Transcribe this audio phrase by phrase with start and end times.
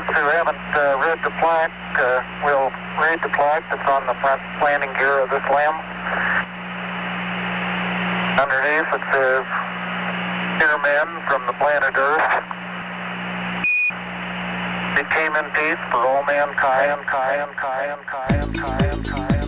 [0.00, 4.14] viewers who haven't uh, read the plaque uh, will read the plaque that's on the
[4.20, 5.74] front landing gear of this LEM.
[8.38, 9.46] Underneath it says,
[10.58, 12.30] Dear men from the planet Earth,
[14.98, 19.39] it came in peace for all mankind, kind, kind, kind, kind, kind,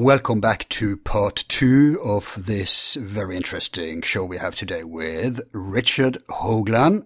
[0.00, 6.16] Welcome back to part two of this very interesting show we have today with Richard
[6.30, 7.04] Hoagland.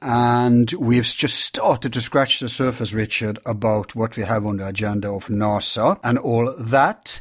[0.00, 4.68] And we've just started to scratch the surface, Richard, about what we have on the
[4.68, 7.20] agenda of NASA and all that.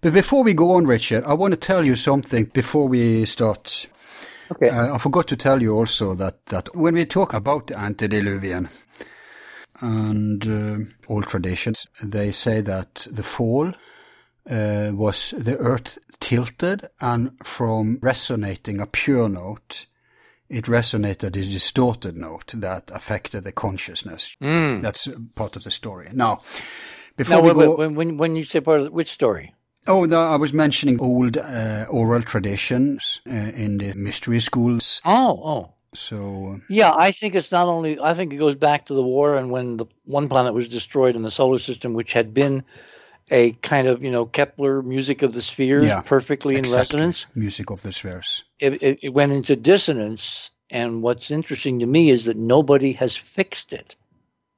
[0.00, 3.88] But before we go on, Richard, I want to tell you something before we start.
[4.52, 4.68] Okay.
[4.68, 8.68] Uh, I forgot to tell you also that, that when we talk about the antediluvian
[9.80, 13.72] and uh, all traditions, they say that the fall
[14.50, 19.86] uh, was the earth tilted and from resonating a pure note,
[20.48, 24.36] it resonated a distorted note that affected the consciousness.
[24.40, 26.08] That's uh, part of the story.
[26.12, 26.38] Now,
[27.16, 29.54] before Now, we go, when, when when you say part of the, which story?
[29.86, 35.00] oh, no, I was mentioning old uh, oral traditions uh, in the mystery schools.
[35.04, 36.92] Oh, oh, So, yeah.
[36.94, 37.98] I think it's not only.
[38.00, 41.16] I think it goes back to the war and when the one planet was destroyed
[41.16, 42.62] in the solar system, which had been
[43.30, 46.96] a kind of you know Kepler music of the spheres, Yeah, perfectly in exactly.
[46.98, 47.26] resonance.
[47.34, 48.44] music of the spheres.
[48.58, 53.16] It, it, it went into dissonance, and what's interesting to me is that nobody has
[53.16, 53.96] fixed it.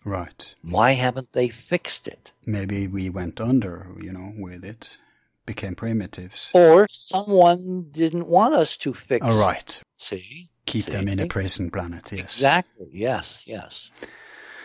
[0.05, 0.55] Right.
[0.69, 2.33] Why haven't they fixed it?
[2.47, 4.97] Maybe we went under, you know, with it,
[5.45, 6.51] became primitives.
[6.55, 9.27] Or someone didn't want us to fix.
[9.27, 9.83] All right.
[9.99, 10.49] See.
[10.65, 11.29] Keep them in a See?
[11.29, 12.21] prison planet, yes.
[12.37, 12.89] Exactly.
[12.93, 13.43] Yes.
[13.45, 13.91] Yes.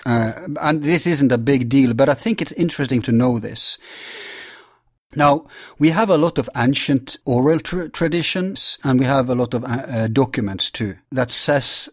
[0.05, 3.77] Uh, and this isn't a big deal, but I think it's interesting to know this.
[5.15, 5.47] Now,
[5.79, 9.63] we have a lot of ancient oral tra- traditions and we have a lot of
[9.63, 11.89] uh, uh, documents too that says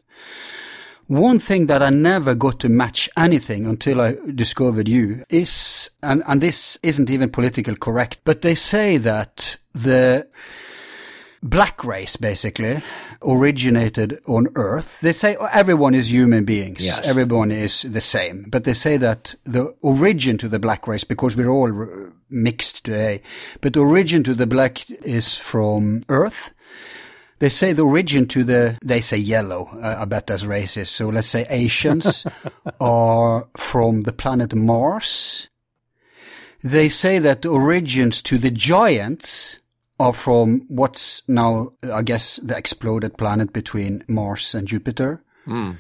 [1.07, 6.23] one thing that I never got to match anything until I discovered you is, and,
[6.27, 10.27] and this isn't even political correct, but they say that the
[11.43, 12.81] black race basically
[13.23, 15.01] originated on earth.
[15.01, 16.85] They say everyone is human beings.
[16.85, 17.01] Yes.
[17.05, 18.47] everyone is the same.
[18.49, 23.21] But they say that the origin to the black race because we're all mixed today
[23.61, 26.53] but the origin to the black is from earth.
[27.39, 30.89] They say the origin to the they say yellow uh, i bet that's racist.
[30.89, 32.27] So let's say asians
[32.81, 35.49] are from the planet mars.
[36.63, 39.59] They say that the origins to the giants
[39.99, 45.23] are from what's now, I guess, the exploded planet between Mars and Jupiter.
[45.45, 45.73] Hmm.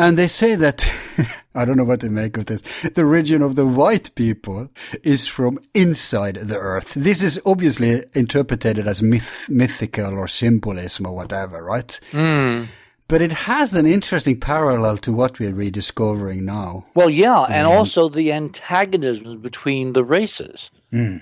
[0.00, 0.90] And they say that,
[1.54, 4.70] I don't know what to make of this, the origin of the white people
[5.02, 6.94] is from inside the earth.
[6.94, 12.00] This is obviously interpreted as myth, mythical or symbolism or whatever, right?
[12.12, 12.64] Hmm.
[13.08, 16.84] But it has an interesting parallel to what we're rediscovering now.
[16.94, 21.16] Well, yeah, and also the antagonisms between the races, hmm.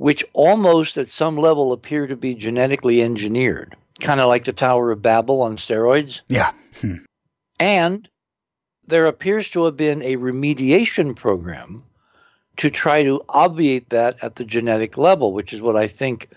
[0.00, 4.90] Which almost at some level appear to be genetically engineered, kind of like the Tower
[4.90, 6.22] of Babel on steroids.
[6.26, 6.52] Yeah.
[6.80, 7.04] Hmm.
[7.58, 8.08] And
[8.86, 11.84] there appears to have been a remediation program
[12.56, 16.30] to try to obviate that at the genetic level, which is what I think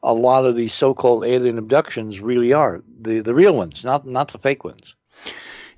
[0.00, 4.28] a lot of these so-called alien abductions really are the the real ones, not not
[4.28, 4.94] the fake ones.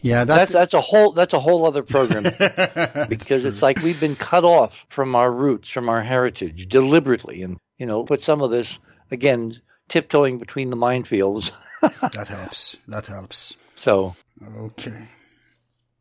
[0.03, 2.23] Yeah, That's that's a whole that's a whole other program
[3.09, 7.59] because it's like we've been cut off from our roots, from our heritage deliberately, and
[7.79, 8.79] you know put some of this
[9.11, 11.53] again tiptoeing between the minefields.
[11.81, 12.77] that helps.
[12.89, 13.57] That helps.
[13.75, 14.15] So
[14.57, 15.09] Okay.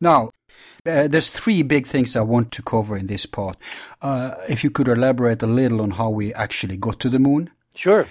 [0.01, 0.31] Now,
[0.85, 3.57] uh, there's three big things I want to cover in this part.
[4.01, 7.49] Uh, if you could elaborate a little on how we actually got to the moon.
[7.75, 8.07] sure,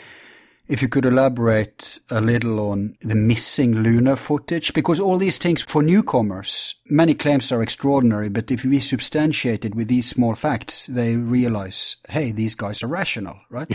[0.68, 5.62] If you could elaborate a little on the missing lunar footage, because all these things
[5.62, 10.84] for newcomers, many claims are extraordinary, but if we substantiate it with these small facts,
[10.86, 13.74] they realize, hey, these guys are rational, right?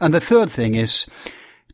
[0.00, 1.06] and the third thing is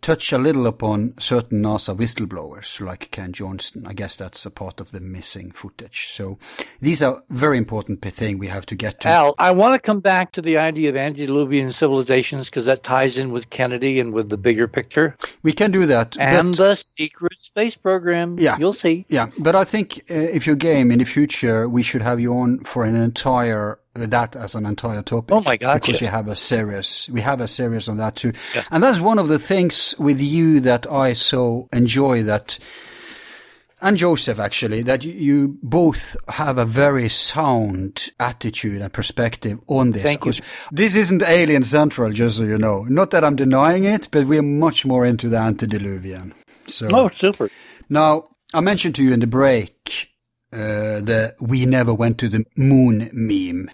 [0.04, 3.86] touch a little upon certain NASA whistleblowers like Ken Johnston.
[3.86, 6.08] I guess that's a part of the missing footage.
[6.08, 6.38] So
[6.80, 9.08] these are very important thing we have to get to.
[9.08, 13.16] Al, I want to come back to the idea of antediluvian civilizations because that ties
[13.16, 16.18] in with Kennedy and with the bigger picture We can do that.
[16.20, 18.36] and but- the secret space program.
[18.38, 18.58] Yeah.
[18.58, 19.06] you'll see.
[19.08, 22.34] Yeah, but I think uh, if you're game in the future, we should have you
[22.34, 25.34] on for an entire that as an entire topic.
[25.34, 28.32] Oh my God, Because we have a series, we have a series on that too,
[28.70, 32.58] and that's one of the things with you that I so enjoy that.
[33.80, 40.02] And Joseph, actually, that you, both have a very sound attitude and perspective on this.
[40.02, 40.32] Thank you.
[40.72, 42.84] This isn't alien central, just so you know.
[42.84, 46.32] Not that I'm denying it, but we're much more into the antediluvian.
[46.66, 46.88] So.
[46.92, 47.50] Oh, super.
[47.90, 48.24] Now,
[48.54, 50.13] I mentioned to you in the break
[50.54, 53.70] uh, the we never went to the moon meme.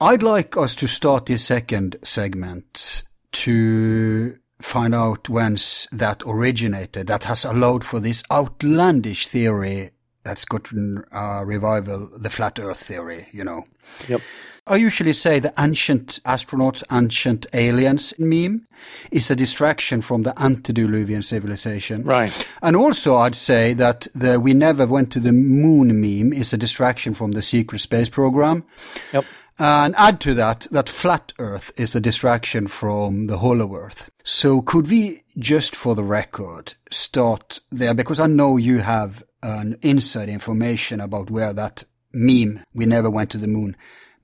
[0.00, 3.02] I'd like us to start this second segment
[3.32, 9.90] to find out whence that originated, that has allowed for this outlandish theory
[10.24, 13.64] that's gotten a revival, the flat earth theory, you know.
[14.08, 14.20] Yep.
[14.68, 18.66] I usually say the ancient astronauts, ancient aliens meme
[19.10, 22.04] is a distraction from the antediluvian civilization.
[22.04, 22.46] Right.
[22.62, 26.56] And also I'd say that the we never went to the moon meme is a
[26.56, 28.64] distraction from the secret space program.
[29.12, 29.24] Yep.
[29.60, 34.08] And add to that, that flat earth is a distraction from the hollow earth.
[34.22, 37.94] So could we just for the record start there?
[37.94, 41.82] Because I know you have an inside information about where that
[42.12, 43.76] meme, we never went to the moon,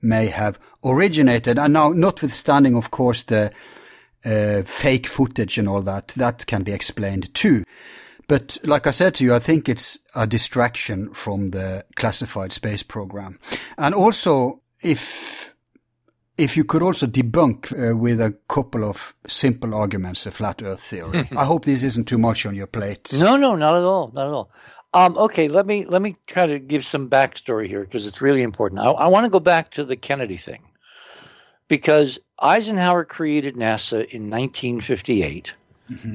[0.05, 1.57] may have originated.
[1.59, 3.51] And now, notwithstanding, of course, the
[4.23, 7.63] uh, fake footage and all that, that can be explained too.
[8.27, 12.83] But like I said to you, I think it's a distraction from the classified space
[12.83, 13.39] program.
[13.77, 15.53] And also, if
[16.37, 20.81] if you could also debunk uh, with a couple of simple arguments the flat Earth
[20.81, 21.29] theory.
[21.37, 23.13] I hope this isn't too much on your plate.
[23.13, 24.51] No, no, not at all, not at all.
[24.95, 28.41] Um, okay, let me let me try to give some backstory here because it's really
[28.41, 28.79] important.
[28.79, 30.61] I, I want to go back to the Kennedy thing
[31.67, 35.53] because Eisenhower created NASA in 1958.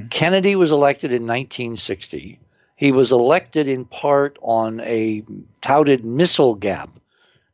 [0.09, 2.39] Kennedy was elected in 1960.
[2.75, 5.23] He was elected in part on a
[5.61, 6.89] touted missile gap,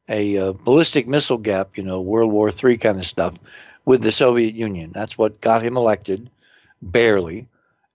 [0.08, 3.38] a uh, ballistic missile gap, you know, World War III kind of stuff
[3.84, 4.92] with the Soviet Union.
[4.94, 6.30] That's what got him elected,
[6.82, 7.50] barely.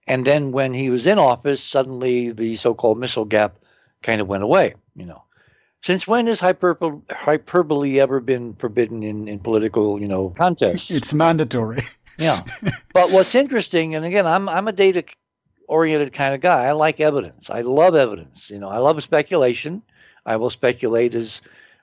[0.07, 3.57] And then when he was in office, suddenly the so-called missile gap
[4.03, 5.23] kind of went away, you know.
[5.83, 10.91] Since when has hyperbole, hyperbole ever been forbidden in, in political, you know, contests?
[10.91, 11.83] It's mandatory.
[12.19, 12.41] yeah.
[12.93, 15.03] But what's interesting, and again, I'm I'm a data
[15.67, 16.67] oriented kind of guy.
[16.67, 17.49] I like evidence.
[17.51, 18.51] I love evidence.
[18.51, 19.83] You know, I love speculation.
[20.27, 21.41] I will speculate as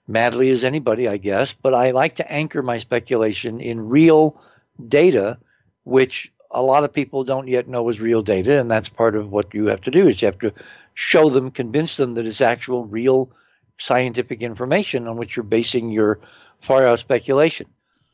[0.07, 4.41] madly as anybody, I guess, but I like to anchor my speculation in real
[4.87, 5.37] data,
[5.83, 9.31] which a lot of people don't yet know is real data, and that's part of
[9.31, 10.51] what you have to do is you have to
[10.93, 13.31] show them, convince them that it's actual, real
[13.77, 16.19] scientific information on which you're basing your
[16.59, 17.67] far out speculation.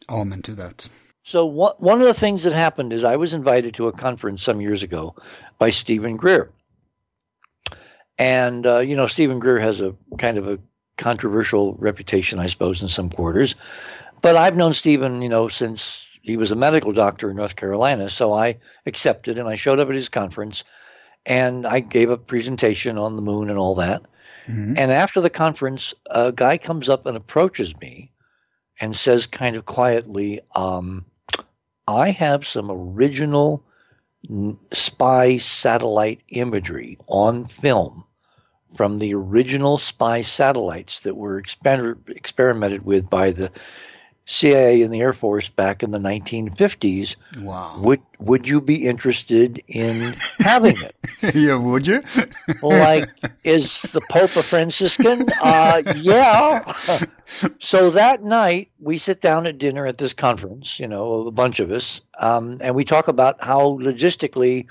[0.09, 0.87] Amen to that.
[1.23, 4.43] So what, one of the things that happened is I was invited to a conference
[4.43, 5.15] some years ago
[5.57, 6.51] by Stephen Greer,
[8.19, 10.59] and uh, you know Stephen Greer has a kind of a
[10.97, 13.55] controversial reputation, I suppose, in some quarters.
[14.21, 18.09] But I've known Stephen, you know, since he was a medical doctor in North Carolina,
[18.09, 20.63] so I accepted and I showed up at his conference
[21.23, 24.01] and I gave a presentation on the moon and all that.
[24.47, 24.73] Mm-hmm.
[24.75, 28.11] And after the conference, a guy comes up and approaches me
[28.81, 31.05] and says, kind of quietly, um,
[31.87, 33.63] I have some original
[34.73, 38.03] spy satellite imagery on film
[38.75, 43.51] from the original spy satellites that were exper- experimented with by the
[44.25, 47.15] CIA and the Air Force back in the 1950s.
[47.41, 47.77] Wow.
[47.79, 50.95] Would would you be interested in having it?
[51.35, 52.01] yeah, would you?
[52.61, 53.09] like,
[53.43, 55.27] is the Pope a Franciscan?
[55.41, 56.73] Uh, yeah.
[57.59, 61.59] so that night, we sit down at dinner at this conference, you know, a bunch
[61.59, 64.67] of us, um, and we talk about how logistically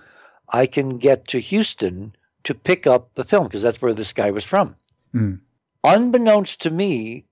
[0.48, 4.32] I can get to Houston to pick up the film because that's where this guy
[4.32, 4.74] was from.
[5.14, 5.40] Mm.
[5.84, 7.24] Unbeknownst to me,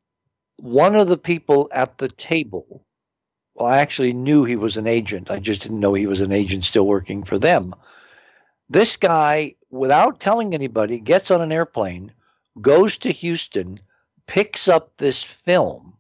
[0.62, 2.86] one of the people at the table,
[3.56, 5.28] well, I actually knew he was an agent.
[5.28, 7.74] I just didn't know he was an agent still working for them.
[8.68, 12.12] This guy, without telling anybody, gets on an airplane,
[12.60, 13.80] goes to Houston,
[14.28, 15.98] picks up this film,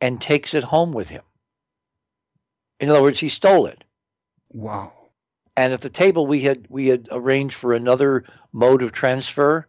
[0.00, 1.22] and takes it home with him.
[2.80, 3.84] In other words, he stole it.
[4.52, 4.92] Wow.
[5.56, 9.68] And at the table, we had we had arranged for another mode of transfer.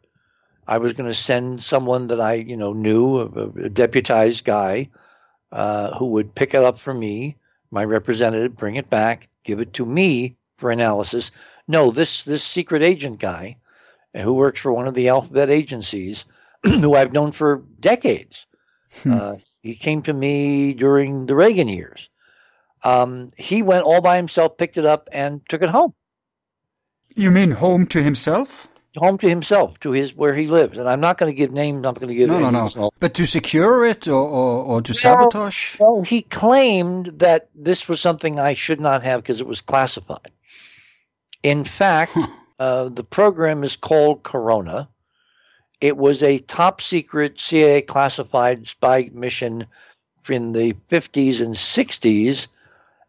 [0.68, 4.90] I was going to send someone that I you know knew, a, a deputized guy,
[5.52, 7.36] uh, who would pick it up for me,
[7.72, 11.32] my representative, bring it back, give it to me for analysis.
[11.68, 13.58] No, this this secret agent guy,
[14.16, 16.26] who works for one of the alphabet agencies,
[16.64, 18.46] who I've known for decades.
[19.04, 19.14] Hmm.
[19.14, 22.10] Uh, he came to me during the Reagan years
[22.84, 25.94] um, he went all by himself, picked it up, and took it home.
[27.16, 28.68] You mean home to himself?
[28.98, 31.78] Home to himself, to his where he lives, and I'm not going to give names.
[31.78, 32.92] I'm not going to give no, no, no.
[33.00, 35.80] But to secure it or or, or to sabotage?
[35.80, 40.32] Well, he claimed that this was something I should not have because it was classified.
[41.42, 42.18] In fact,
[42.60, 44.90] uh, the program is called Corona.
[45.80, 49.68] It was a top secret CIA classified spy mission
[50.30, 52.48] in the 50s and 60s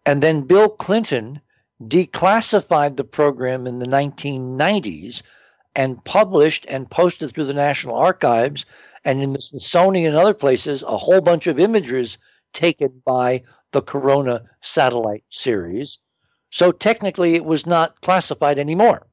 [0.04, 1.40] and then Bill Clinton
[1.82, 5.22] declassified the program in the 1990s
[5.74, 8.66] and published and posted through the National Archives
[9.04, 12.18] and in the Smithsonian and other places a whole bunch of images
[12.52, 15.98] taken by the Corona satellite series.
[16.50, 19.06] So technically, it was not classified anymore.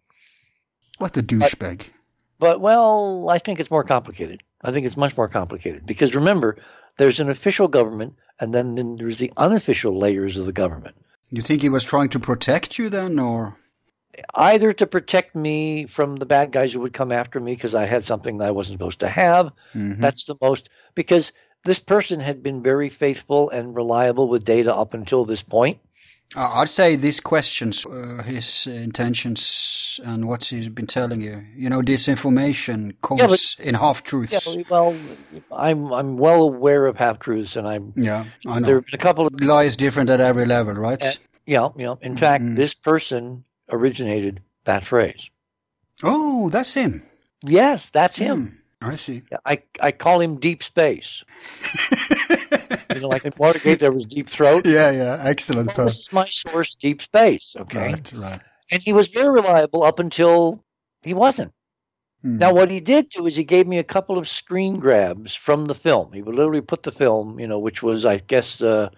[0.97, 1.77] What the douchebag.
[1.77, 1.89] But,
[2.39, 4.43] but, well, I think it's more complicated.
[4.61, 6.57] I think it's much more complicated because remember,
[6.97, 10.97] there's an official government, and then, then there's the unofficial layers of the government.
[11.29, 13.55] You think he was trying to protect you then, or?
[14.35, 17.85] Either to protect me from the bad guys who would come after me because I
[17.85, 19.47] had something that I wasn't supposed to have.
[19.73, 20.01] Mm-hmm.
[20.01, 21.31] That's the most, because
[21.63, 25.79] this person had been very faithful and reliable with data up until this point.
[26.35, 31.43] I'd say these questions, uh, his intentions and what he's been telling you.
[31.55, 34.55] You know, disinformation comes yeah, but, in half truths.
[34.55, 34.95] Yeah, well,
[35.51, 38.25] I'm I'm well aware of half truths, and I'm yeah.
[38.45, 38.65] I know.
[38.65, 41.01] There have been a couple of lies different at every level, right?
[41.01, 41.13] Uh,
[41.47, 41.95] yeah, yeah.
[42.01, 42.55] In fact, mm-hmm.
[42.55, 45.29] this person originated that phrase.
[46.03, 47.03] Oh, that's him.
[47.45, 48.61] Yes, that's him.
[48.81, 49.23] Mm, I see.
[49.45, 51.23] I I call him Deep Space.
[52.93, 54.65] you know, like in Watergate, there was Deep Throat.
[54.65, 55.75] Yeah, yeah, excellent.
[55.77, 57.55] Well, this is my source, Deep Space.
[57.57, 58.41] Okay, right, right.
[58.71, 60.61] And he was very reliable up until
[61.01, 61.53] he wasn't.
[62.21, 62.38] Hmm.
[62.38, 65.65] Now, what he did do is he gave me a couple of screen grabs from
[65.65, 66.11] the film.
[66.11, 68.89] He would literally put the film, you know, which was, I guess, uh,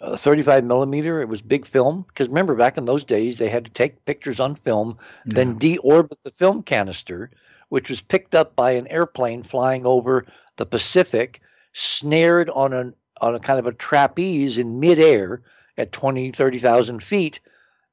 [0.00, 1.20] uh, 35 millimeter.
[1.20, 4.40] It was big film because remember back in those days they had to take pictures
[4.40, 5.32] on film, yeah.
[5.34, 7.30] then deorbit the film canister,
[7.68, 10.24] which was picked up by an airplane flying over
[10.56, 11.40] the Pacific,
[11.72, 15.42] snared on an on a kind of a trapeze in midair
[15.76, 17.40] at 20, 30,000 feet,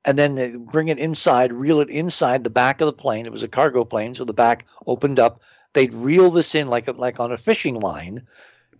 [0.03, 3.25] and then bring it inside, reel it inside the back of the plane.
[3.25, 5.41] It was a cargo plane, so the back opened up.
[5.73, 8.27] they'd reel this in like a, like on a fishing line,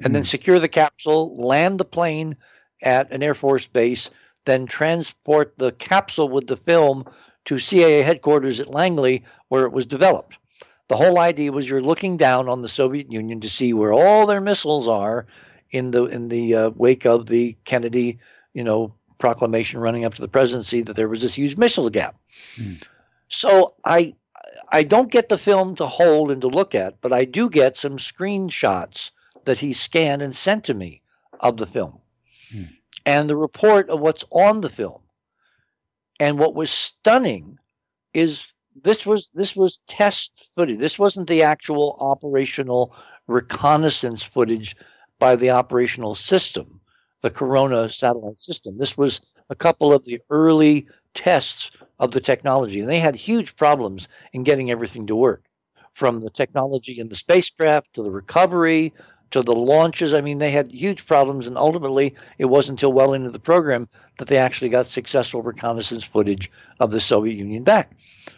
[0.04, 2.36] and then secure the capsule, land the plane
[2.82, 4.10] at an Air Force base,
[4.46, 7.06] then transport the capsule with the film
[7.46, 10.38] to CIA headquarters at Langley, where it was developed.
[10.88, 14.26] The whole idea was you're looking down on the Soviet Union to see where all
[14.26, 15.26] their missiles are
[15.72, 18.20] in the in the uh, wake of the Kennedy,
[18.54, 22.18] you know, proclamation running up to the presidency that there was this huge missile gap.
[23.30, 24.16] So I
[24.72, 27.78] I don't get the film to hold and to look at, but I do get
[27.78, 29.12] some screenshots
[29.46, 31.02] that he scanned and sent to me
[31.40, 32.00] of the film.
[33.06, 35.02] And the report of what's on the film.
[36.20, 37.58] And what was stunning
[38.14, 40.80] is this was this was test footage.
[40.80, 42.96] This wasn't the actual operational
[43.28, 44.76] reconnaissance footage
[45.20, 46.82] by the operational system,
[47.22, 48.78] the Corona satellite system.
[48.78, 53.56] This was a couple of the early tests of the technology, and they had huge
[53.56, 55.44] problems in getting everything to work,
[55.94, 58.94] from the technology in the spacecraft to the recovery
[59.32, 60.14] to the launches.
[60.14, 63.88] I mean, they had huge problems, and ultimately, it wasn't until well into the program
[64.18, 67.92] that they actually got successful reconnaissance footage of the Soviet Union back.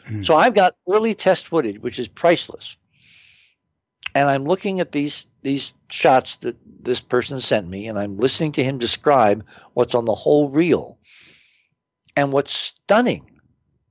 [0.06, 0.24] Hmm.
[0.24, 2.78] So I've got early test footage, which is priceless,
[4.16, 8.52] and I'm looking at these these shots that this person sent me, and I'm listening
[8.54, 10.98] to him describe what's on the whole reel.
[12.16, 13.40] And what's stunning,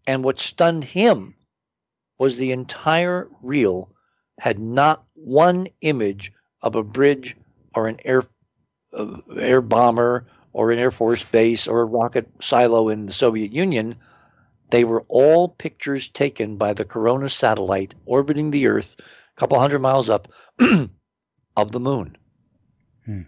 [0.05, 1.37] and what stunned him,
[2.19, 3.89] was the entire reel
[4.41, 6.33] had not one image
[6.67, 7.37] of a bridge
[7.75, 8.25] or an air
[8.93, 13.53] uh, air bomber or an air force base or a rocket silo in the Soviet
[13.53, 13.97] Union.
[14.71, 19.79] They were all pictures taken by the Corona satellite orbiting the Earth a couple hundred
[19.79, 20.29] miles up
[21.57, 22.17] of the moon.
[23.05, 23.23] Hmm.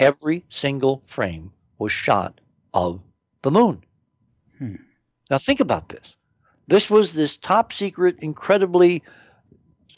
[0.00, 2.40] Every single frame was shot
[2.74, 3.00] of
[3.42, 3.84] the moon.
[4.58, 4.76] Hmm.
[5.30, 6.16] Now think about this.
[6.66, 9.04] This was this top secret, incredibly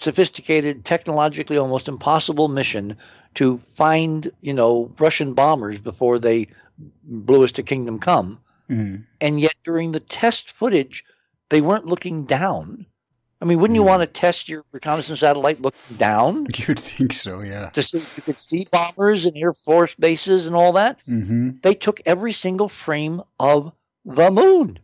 [0.03, 2.97] sophisticated, technologically almost impossible mission
[3.35, 6.49] to find, you know, Russian bombers before they
[7.05, 8.41] blew us to kingdom come.
[8.69, 9.05] Mm.
[9.21, 11.05] And yet during the test footage,
[11.51, 12.87] they weren't looking down.
[13.41, 13.89] I mean, wouldn't you Hmm.
[13.89, 17.71] want to test your reconnaissance satellite looking down You'd think so, yeah.
[17.71, 20.99] to see if you could see bombers and air force bases and all that?
[21.07, 23.73] hmm they took every single frame of
[24.05, 24.79] the moon.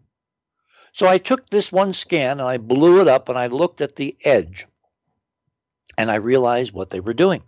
[0.92, 3.96] So I took this one scan and I blew it up and I looked at
[3.96, 4.66] the edge
[5.98, 7.42] and I realized what they were doing.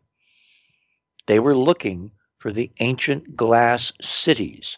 [1.27, 4.77] They were looking for the ancient glass cities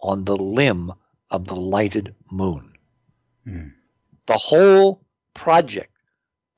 [0.00, 0.92] on the limb
[1.30, 2.74] of the lighted moon.
[3.44, 3.68] Hmm.
[4.26, 5.92] The whole project,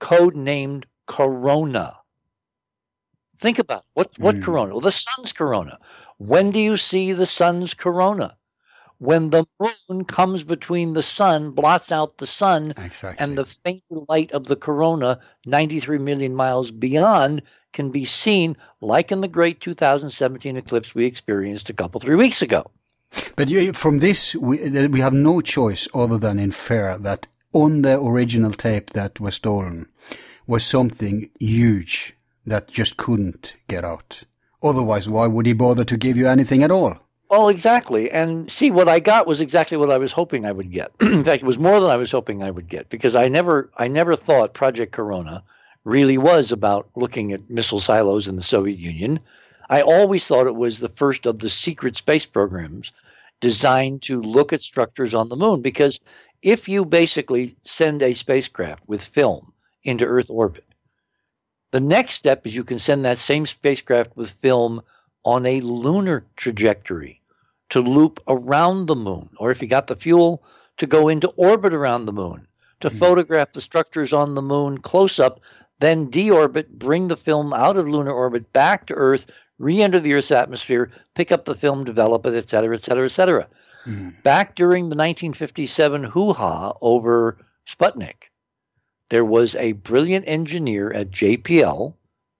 [0.00, 2.00] codenamed Corona.
[3.38, 3.88] Think about it.
[3.94, 4.42] what what Hmm.
[4.42, 4.72] corona?
[4.72, 5.78] Well, the sun's corona.
[6.18, 8.36] When do you see the sun's corona?
[8.98, 13.16] When the moon comes between the sun, blots out the sun, Exactly.
[13.18, 19.10] and the faint light of the corona 93 million miles beyond can be seen like
[19.12, 22.64] in the great 2017 eclipse we experienced a couple three weeks ago
[23.36, 24.56] But you, from this, we,
[24.88, 29.86] we have no choice other than infer that on the original tape that was stolen
[30.46, 32.14] was something huge
[32.46, 34.24] that just couldn't get out.
[34.62, 36.98] Otherwise, why would he bother to give you anything at all?
[37.34, 38.10] Well exactly.
[38.12, 40.92] And see what i got was exactly what i was hoping i would get.
[41.00, 43.70] In fact it was more than i was hoping i would get because i never
[43.76, 45.42] i never thought project corona
[45.82, 49.18] really was about looking at missile silos in the soviet union.
[49.68, 52.92] I always thought it was the first of the secret space programs
[53.40, 55.98] designed to look at structures on the moon because
[56.40, 60.64] if you basically send a spacecraft with film into earth orbit
[61.72, 64.80] the next step is you can send that same spacecraft with film
[65.24, 67.20] on a lunar trajectory
[67.74, 70.44] to loop around the moon, or if you got the fuel,
[70.76, 72.46] to go into orbit around the moon,
[72.78, 72.96] to hmm.
[72.98, 75.40] photograph the structures on the moon close up,
[75.80, 79.26] then deorbit, bring the film out of lunar orbit back to Earth,
[79.58, 83.06] re enter the Earth's atmosphere, pick up the film, develop it, et cetera, et cetera,
[83.06, 83.48] et cetera.
[83.82, 84.10] Hmm.
[84.22, 88.30] Back during the 1957 hoo ha over Sputnik,
[89.08, 91.92] there was a brilliant engineer at JPL,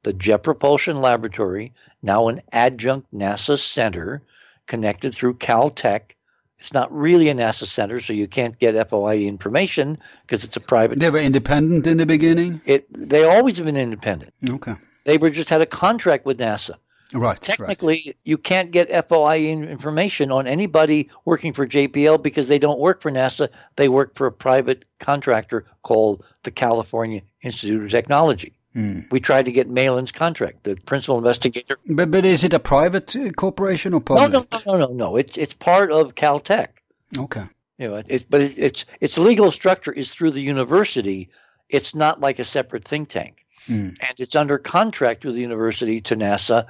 [0.05, 1.73] the Jet Propulsion Laboratory,
[2.05, 4.23] now an adjunct NASA center
[4.66, 6.12] connected through Caltech.
[6.59, 10.61] It's not really a NASA center, so you can't get FOI information because it's a
[10.61, 10.98] private.
[10.98, 12.62] They were independent in the beginning.
[12.64, 14.33] It they always have been independent.
[14.48, 14.74] Okay.
[15.05, 16.77] They were just had a contract with NASA.
[17.12, 17.40] Right.
[17.40, 23.03] Technically, you can't get FOI information on anybody working for JPL because they don't work
[23.03, 23.50] for NASA.
[23.77, 28.55] They work for a private contractor called the California Institute of Technology.
[28.74, 29.04] Right.
[29.10, 31.78] We tried to get Malin's contract, the principal investigator.
[31.87, 34.32] But but is it a private uh, corporation or No, public?
[34.32, 35.16] no, no, no, no, no.
[35.16, 36.68] It's it's part of Caltech.
[37.16, 37.44] Okay.
[37.78, 41.30] You know, it's but it, it's its legal structure is through the university.
[41.68, 43.40] It's not like a separate think tank.
[43.68, 43.96] Mm.
[44.06, 46.66] and it's under contract with the university to NASA,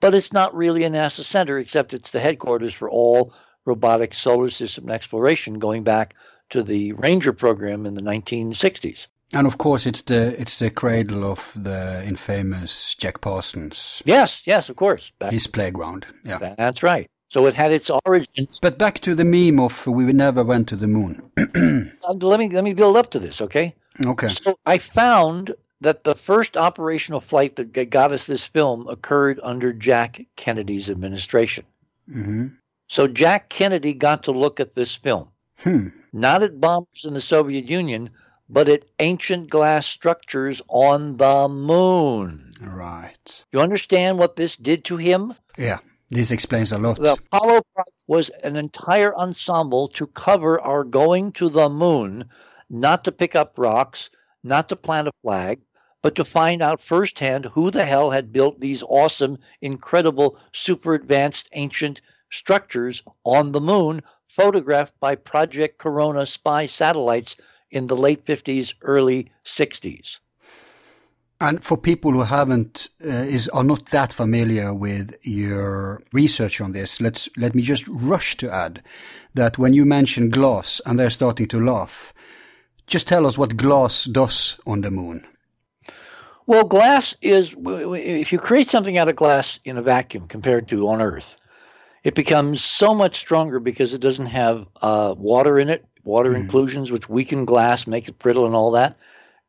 [0.00, 3.34] but it's not really a NASA center, except it's the headquarters for all
[3.66, 6.14] robotic solar system exploration going back
[6.48, 9.08] to the Ranger program in the 1960s.
[9.32, 14.68] And of course, it's the it's the cradle of the infamous Jack Parsons, Yes, yes,
[14.68, 15.12] of course.
[15.30, 16.06] His playground.
[16.24, 16.54] Yeah.
[16.58, 17.08] that's right.
[17.28, 18.58] So it had its origins.
[18.60, 21.22] But back to the meme of we never went to the moon.
[22.20, 23.74] Let me let me build up to this, okay?
[24.04, 24.28] okay.
[24.28, 29.72] So I found that the first operational flight that got us this film occurred under
[29.72, 31.64] Jack Kennedy's administration.
[32.12, 32.48] hmm
[32.88, 35.30] So Jack Kennedy got to look at this film,
[35.62, 35.88] Hmm.
[36.12, 38.10] not at bombers in the Soviet Union,
[38.52, 42.52] but at ancient glass structures on the moon.
[42.60, 43.44] Right.
[43.52, 45.34] You understand what this did to him?
[45.56, 45.78] Yeah.
[46.10, 46.98] This explains a lot.
[46.98, 52.24] The Apollo project was an entire ensemble to cover our going to the moon,
[52.68, 54.10] not to pick up rocks,
[54.42, 55.60] not to plant a flag,
[56.02, 61.48] but to find out firsthand who the hell had built these awesome, incredible, super advanced
[61.52, 62.00] ancient
[62.32, 67.36] structures on the moon, photographed by Project Corona spy satellites
[67.70, 70.18] in the late 50s, early 60s.
[71.42, 76.72] And for people who haven't uh, is are not that familiar with your research on
[76.72, 78.82] this, let's let me just rush to add
[79.32, 82.12] that when you mention glass and they're starting to laugh,
[82.86, 85.26] just tell us what glass does on the moon.
[86.46, 90.88] Well, glass is, if you create something out of glass in a vacuum compared to
[90.88, 91.36] on Earth,
[92.02, 96.36] it becomes so much stronger because it doesn't have uh, water in it, water Mhm.
[96.36, 98.96] inclusions, which weaken glass, make it brittle, and all that.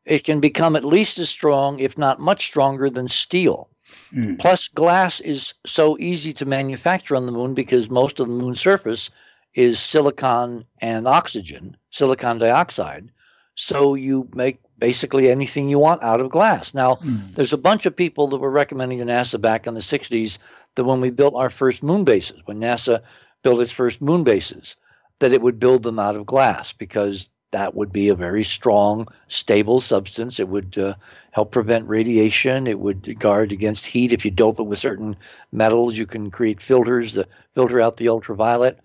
[0.04, 3.68] It can become at least as strong, if not much stronger, than steel.
[4.12, 4.38] Mm.
[4.38, 8.60] Plus, glass is so easy to manufacture on the moon because most of the moon's
[8.60, 9.10] surface
[9.54, 13.10] is silicon and oxygen, silicon dioxide.
[13.54, 16.74] So you make basically anything you want out of glass.
[16.74, 17.34] Now, Mm.
[17.34, 20.38] there's a bunch of people that were recommending to NASA back in the 60s
[20.74, 23.02] that when we built our first moon bases, when NASA
[23.42, 24.74] built its first moon bases,
[25.22, 29.06] that it would build them out of glass because that would be a very strong,
[29.28, 30.40] stable substance.
[30.40, 30.94] It would uh,
[31.30, 32.66] help prevent radiation.
[32.66, 34.12] It would guard against heat.
[34.12, 35.16] If you dope it with certain
[35.52, 38.80] metals, you can create filters that filter out the ultraviolet.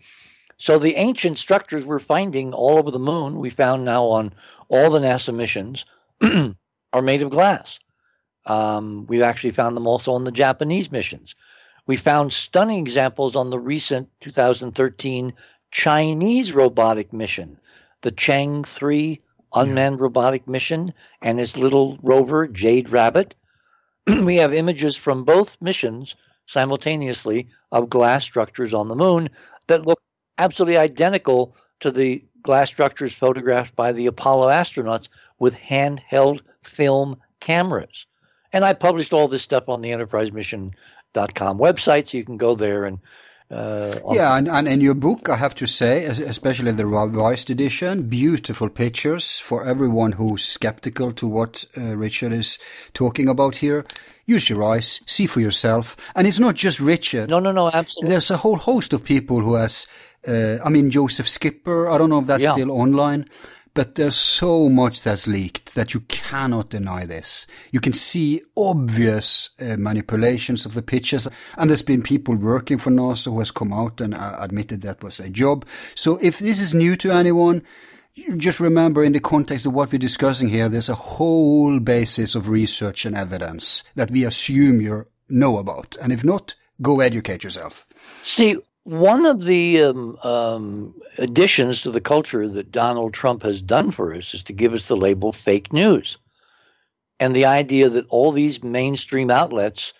[0.57, 4.33] So the ancient structures we're finding all over the moon, we found now on
[4.69, 5.85] all the NASA missions,
[6.93, 7.79] are made of glass.
[8.45, 11.35] Um, we've actually found them also on the Japanese missions.
[11.87, 15.33] We found stunning examples on the recent 2013
[15.71, 17.59] Chinese robotic mission,
[18.01, 19.21] the Chang'e 3
[19.53, 23.35] unmanned robotic mission, and its little rover, Jade Rabbit.
[24.23, 26.15] we have images from both missions
[26.47, 29.29] simultaneously of glass structures on the moon
[29.67, 29.99] that look
[30.37, 38.05] absolutely identical to the glass structures photographed by the Apollo astronauts with handheld film cameras.
[38.53, 42.85] And I published all this stuff on the enterprisemission.com website, so you can go there
[42.85, 42.99] and.
[43.49, 48.03] Uh, Yeah, and, and in your book, I have to say, especially the revised edition,
[48.09, 52.59] beautiful pictures for everyone who's skeptical to what uh, Richard is
[52.93, 53.85] talking about here.
[54.25, 55.95] Use your eyes, see for yourself.
[56.13, 57.29] And it's not just Richard.
[57.29, 58.09] No, no, no, absolutely.
[58.09, 59.87] There's a whole host of people who has,
[60.27, 62.51] uh, I mean, Joseph Skipper, I don't know if that's Yeah.
[62.51, 63.25] still online,
[63.77, 67.45] but there's so much that's leaked that you cannot deny this.
[67.69, 71.27] You can see obvious uh, manipulations of the pictures,
[71.59, 75.03] and there's been people working for NASA who has come out and uh, admitted that
[75.03, 75.63] was a job.
[75.93, 77.61] So if this is new to anyone,
[78.37, 82.49] just remember in the context of what we're discussing here, there's a whole basis of
[82.49, 85.95] research and evidence that we assume you know about.
[86.01, 87.85] And if not, go educate yourself.
[88.23, 93.91] See, one of the um, um, additions to the culture that Donald Trump has done
[93.91, 96.17] for us is to give us the label fake news.
[97.19, 99.91] And the idea that all these mainstream outlets,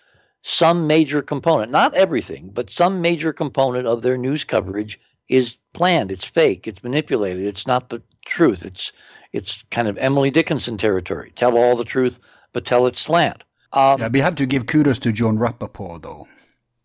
[0.42, 4.98] some major component, not everything, but some major component of their news coverage
[5.28, 6.10] is planned.
[6.10, 6.66] It's fake.
[6.66, 7.44] It's manipulated.
[7.44, 8.64] It's not the truth.
[8.64, 8.92] It's
[9.34, 11.32] it's kind of Emily Dickinson territory.
[11.36, 12.18] Tell all the truth,
[12.54, 13.44] but tell it slant.
[13.74, 16.26] Um, Yeah, we have to give kudos to Jon Rappoport, though.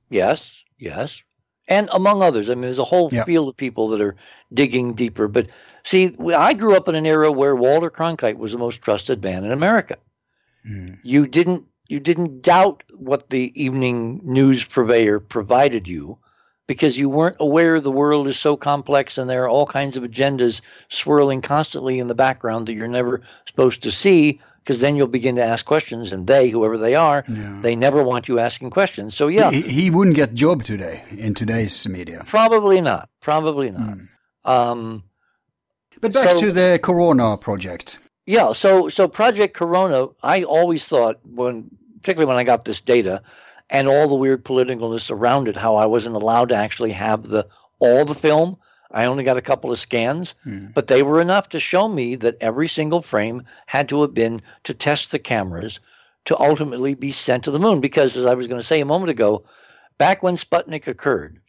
[0.09, 1.23] Yes, yes.
[1.67, 3.23] And among others, I mean, there's a whole Yeah.
[3.23, 4.15] field of people that are
[4.53, 5.27] digging deeper.
[5.27, 5.47] But
[5.83, 9.43] see, I grew up in an era where Walter Cronkite was the most trusted man
[9.45, 9.97] in America.
[10.67, 10.99] Mm.
[11.03, 16.17] You didn't you didn't doubt what the evening news purveyor provided you
[16.67, 20.03] because you weren't aware the world is so complex and there are all kinds of
[20.03, 25.07] agendas swirling constantly in the background that you're never supposed to see because then you'll
[25.07, 27.59] begin to ask questions and they whoever they are Yeah.
[27.61, 31.33] they never want you asking questions so yeah He, he wouldn't get job today in
[31.33, 32.23] today's media.
[32.25, 33.09] Probably not.
[33.21, 33.97] Probably not.
[34.45, 35.03] Um,
[36.01, 37.97] But back So- to the Corona project.
[38.25, 41.69] Yeah, so so Project Corona, I always thought when
[42.01, 43.21] particularly when I got this data
[43.69, 47.47] and all the weird politicalness around it, how I wasn't allowed to actually have the
[47.79, 48.57] all the film.
[48.91, 50.67] I only got a couple of scans, hmm.
[50.73, 54.41] but they were enough to show me that every single frame had to have been
[54.65, 55.79] to test the cameras
[56.25, 57.81] to ultimately be sent to the moon.
[57.81, 59.43] Because as I was going to say a moment ago,
[59.97, 61.39] back when Sputnik occurred,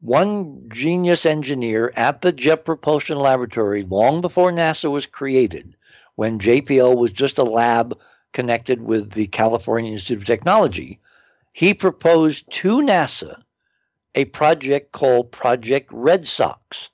[0.00, 5.76] one genius engineer at the Jet Propulsion Laboratory, long before NASA was created,
[6.14, 7.98] when JPL was just a lab
[8.32, 11.00] connected with the California Institute of Technology,
[11.58, 13.42] he proposed to NASA
[14.14, 16.88] a project called Project Red Socks.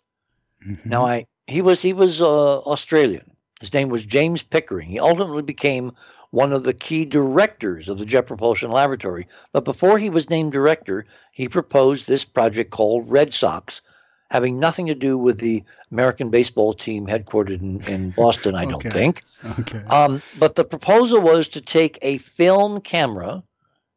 [0.67, 0.89] Mm-hmm.
[0.89, 3.31] Now, I he was he was uh, Australian.
[3.61, 4.89] His name was James Pickering.
[4.89, 5.93] He ultimately became
[6.31, 9.27] one of the key directors of the Jet Propulsion Laboratory.
[9.53, 13.83] But before he was named director, he proposed this project called Red Socks,
[14.31, 18.83] having nothing to do with the American baseball team headquartered in, in Boston, I don't
[18.83, 19.25] think.
[19.61, 19.85] Okay.
[19.91, 23.43] Um, but the proposal was to take a film camera,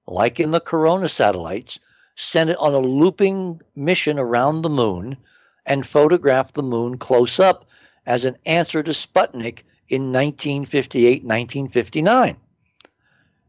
[0.07, 1.79] like in the Corona satellites,
[2.15, 5.17] send it on a looping mission around the moon,
[5.65, 7.65] and photograph the moon close up
[8.05, 12.37] as an answer to Sputnik in 1958 1959.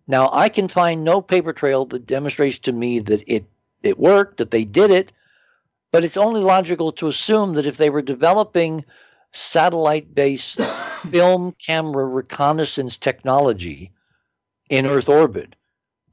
[0.07, 3.45] Now, I can find no paper trail that demonstrates to me that it,
[3.83, 5.13] it worked, that they did it,
[5.93, 8.85] but it's only logical to assume that if they were developing
[9.33, 10.61] satellite based
[11.11, 13.93] film camera reconnaissance technology
[14.71, 15.55] in Earth orbit,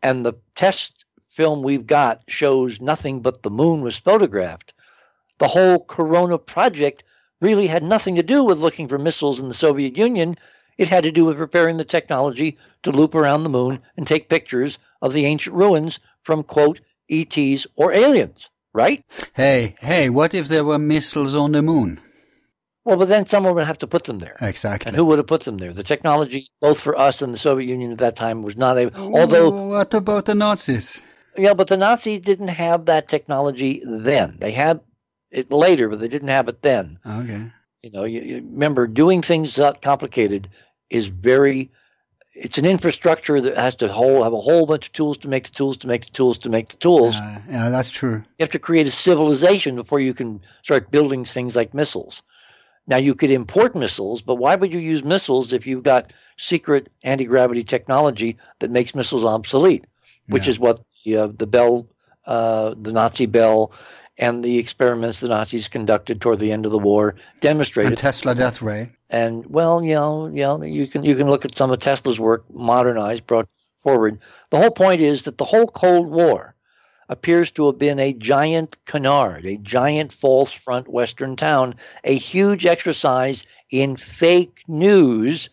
[0.06, 4.72] and the test film we've got shows nothing but the moon was photographed,
[5.40, 7.04] the whole Corona project
[7.42, 10.36] really had nothing to do with looking for missiles in the Soviet Union.
[10.78, 14.30] It had to do with preparing the technology to loop around the moon and take
[14.30, 19.04] pictures of the ancient ruins from, quote, ETs or aliens, right?
[19.34, 22.00] Hey, hey, what if there were missiles on the moon?
[22.86, 24.38] Well, but then someone would have to put them there.
[24.42, 24.90] Exactly.
[24.90, 25.74] And who would have put them there?
[25.74, 29.18] The technology, both for us and the Soviet Union at that time, was not able.
[29.18, 31.02] Although, what about the Nazis?
[31.36, 34.36] yeah, but the Nazis didn't have that technology then.
[34.38, 34.82] They had
[35.32, 37.00] it later, but they didn't have it then.
[37.06, 37.52] Okay.
[37.82, 40.50] You know, you, you remember doing things that complicated
[40.92, 41.72] is very.
[42.34, 45.46] It's an infrastructure that has to whole have a whole bunch of tools to make
[45.46, 47.16] the tools to make the tools to make the tools.
[47.16, 48.24] Uh, yeah, that's true.
[48.38, 52.22] You have to create a civilization before you can start building things like missiles.
[52.88, 56.92] Now you could import missiles, but why would you use missiles if you've got secret
[57.04, 59.86] anti-gravity technology that makes missiles obsolete?
[60.28, 60.52] Which Yeah.
[60.52, 61.88] is what the, uh, the Bell,
[62.26, 63.72] uh, the Nazi Bell,
[64.18, 67.92] and the experiments the Nazis conducted toward the end of the war demonstrated.
[67.92, 68.90] And Tesla Death Ray.
[69.10, 72.20] And well, you know, you know, you can you can look at some of Tesla's
[72.20, 73.48] work, modernized, brought
[73.82, 74.20] forward.
[74.50, 76.55] The whole point is that the whole Cold War
[77.10, 82.66] appears to have been a giant canard, a giant false front Western town, a huge
[82.66, 85.50] exercise in fake news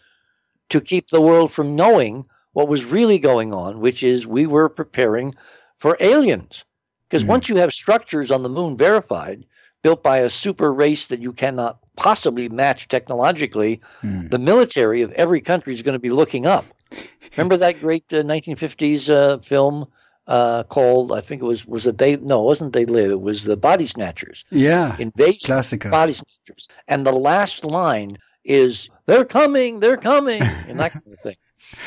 [0.70, 4.68] to keep the world from knowing what was really going on, which is we were
[4.68, 5.34] preparing
[5.78, 6.64] for aliens.
[7.08, 7.28] Because Mhm.
[7.28, 9.44] once you have structures on the moon verified,
[9.82, 14.28] built by a super race that you cannot possibly match technologically, Hmm.
[14.30, 16.74] the military of every country is going to be looking up.
[17.36, 19.86] Remember that great uh, 1950s uh, film
[20.26, 23.20] uh, called, I think it was, was it They, no, it wasn't They Live, it
[23.20, 24.44] was The Body Snatchers.
[24.50, 24.96] Yeah.
[24.98, 25.90] Invasion Classica.
[25.90, 26.68] Body Snatchers.
[26.88, 31.36] And the last line is, they're coming, they're coming, and that kind of thing.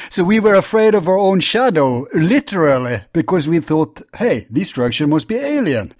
[0.09, 5.05] So we were afraid of our own shadow, literally, because we thought, hey, this structure
[5.07, 5.93] must be alien.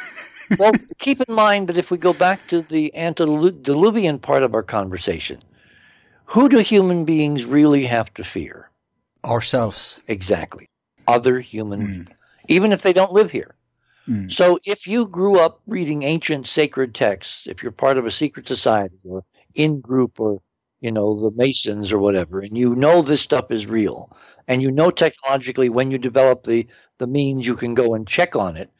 [0.58, 4.62] well, keep in mind that if we go back to the antediluvian part of our
[4.62, 5.40] conversation,
[6.26, 8.70] who do human beings really have to fear?
[9.24, 10.00] Ourselves.
[10.06, 10.68] Exactly.
[11.06, 12.06] Other human Mm.
[12.48, 13.54] even if they don't live here.
[14.08, 14.30] Mm.
[14.30, 18.46] So if you grew up reading ancient sacred texts, if you're part of a secret
[18.46, 20.40] society or in group or
[20.80, 24.10] you know the Masons or whatever, and you know this stuff is real,
[24.48, 26.66] and you know technologically when you develop the
[26.98, 28.70] the means you can go and check on it,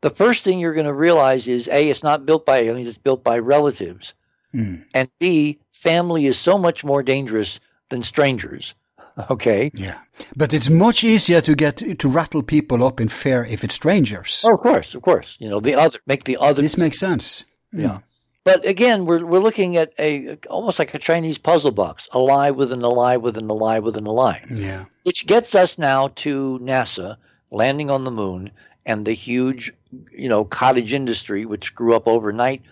[0.00, 2.96] the first thing you're going to realize is a it's not built by aliens, it's
[2.98, 4.14] built by relatives,
[4.54, 4.84] Mm.
[4.94, 8.74] and b family is so much more dangerous than strangers.
[9.30, 9.70] Okay.
[9.74, 9.98] Yeah.
[10.36, 14.42] But it's much easier to get to rattle people up in fear if it's strangers.
[14.46, 15.36] Oh, of course, of course.
[15.40, 17.44] You know the other make the other This makes sense.
[17.74, 17.82] Mm.
[17.82, 17.98] Yeah.
[18.44, 22.50] But again, we're we're looking at a almost like a Chinese puzzle box, a lie
[22.50, 24.84] within a lie within a lie within a lie, Yeah.
[25.04, 27.16] which gets us now to NASA
[27.50, 28.50] landing on the moon
[28.86, 29.72] and the huge,
[30.12, 32.62] you know, cottage industry which grew up overnight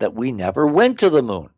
[0.00, 1.48] that we never went to the moon.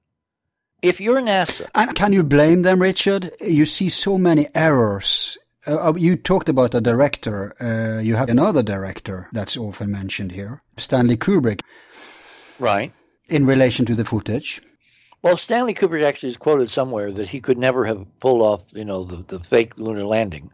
[0.85, 3.31] If you're NASA, And can you blame them, Richard?
[3.41, 5.39] You see so many errors.
[5.67, 7.55] Uh, uh, you talked about a director.
[7.59, 11.63] Uh, you have another director that's often mentioned here, Stanley Kubrick,
[12.59, 12.93] right?
[13.31, 14.61] in relation to the footage.
[15.23, 18.85] Well, Stanley Kubrick actually is quoted somewhere that he could never have pulled off, you
[18.85, 20.53] know, the, the fake lunar landing.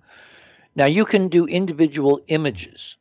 [0.76, 2.96] Now you can do individual images,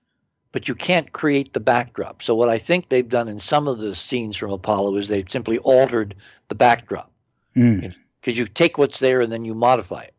[0.52, 2.24] but you can't create the backdrop.
[2.24, 5.32] So what I think they've done in some of the scenes from Apollo is they've
[5.32, 6.16] simply altered
[6.48, 7.12] the backdrop
[7.56, 7.96] Mm.
[8.22, 10.14] because you take what's there and then you modify it.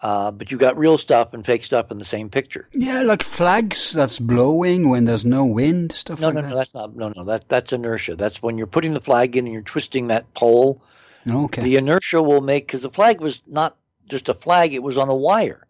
[0.00, 2.68] Uh, but you got real stuff and fake stuff in the same picture.
[2.72, 6.48] Yeah, like flags that's blowing when there's no wind, stuff No, like no, that.
[6.48, 6.96] no, that's not.
[6.96, 8.16] No, no, that that's inertia.
[8.16, 10.82] That's when you're putting the flag in and you're twisting that pole.
[11.30, 13.76] okay, The inertia will make because the flag was not
[14.08, 15.68] just a flag; it was on a wire.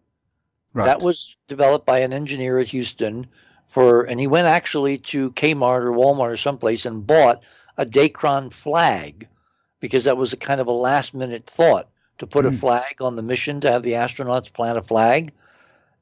[0.73, 0.85] right.
[0.85, 3.27] That was developed by an engineer at Houston
[3.67, 7.43] for, and he went actually to Kmart or Walmart or someplace and bought
[7.77, 9.27] a Dacron flag
[9.83, 12.57] because that was a kind of a last minute thought to put a Mm.
[12.57, 15.33] flag on the mission to have the astronauts plant a flag.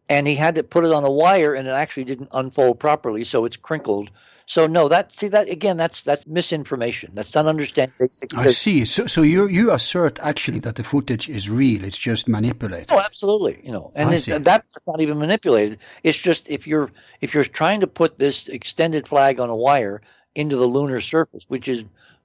[0.07, 3.23] And he had to put it on a wire and it actually didn't unfold properly,
[3.23, 4.11] so it's crinkled.
[4.45, 7.09] So no, that see that again, that's that's misinformation.
[7.15, 8.85] That's not understanding basic I see.
[8.85, 11.83] So, so you you assert actually that the footage is real.
[11.83, 12.91] It's just manipulated.
[12.91, 13.61] Oh, absolutely.
[13.63, 15.79] You know, and it, that's not even manipulated.
[16.03, 16.91] It's just if you're
[17.21, 20.01] if you're trying to put this extended flag on a wire
[20.35, 21.83] into the lunar surface, which is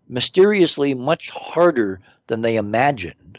[0.09, 3.39] mysteriously much harder than they imagined.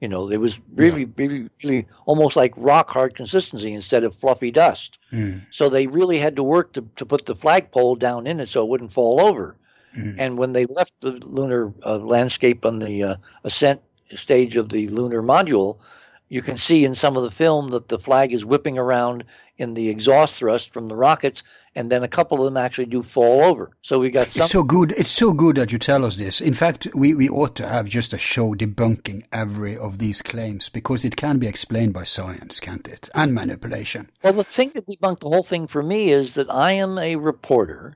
[0.00, 4.50] You know, it was really, really, really almost like rock hard consistency instead of fluffy
[4.50, 4.98] dust.
[5.10, 5.46] Mm.
[5.50, 8.62] So they really had to work to, to put the flagpole down in it so
[8.62, 9.56] it wouldn't fall over.
[9.96, 10.16] Mm.
[10.18, 13.80] And when they left the lunar uh, landscape on the uh, ascent
[14.14, 15.78] stage of the lunar module,
[16.28, 19.24] you can see in some of the film that the flag is whipping around
[19.58, 21.42] in the exhaust thrust from the rockets,
[21.74, 23.70] and then a couple of them actually do fall over.
[23.80, 24.42] So we got some.
[24.42, 24.92] It's so good.
[24.92, 26.40] It's so good that you tell us this.
[26.40, 30.68] In fact, we, we ought to have just a show debunking every of these claims
[30.68, 33.08] because it can be explained by science, can't it?
[33.14, 34.10] And manipulation.
[34.22, 37.16] Well, the thing that debunked the whole thing for me is that I am a
[37.16, 37.94] reporter.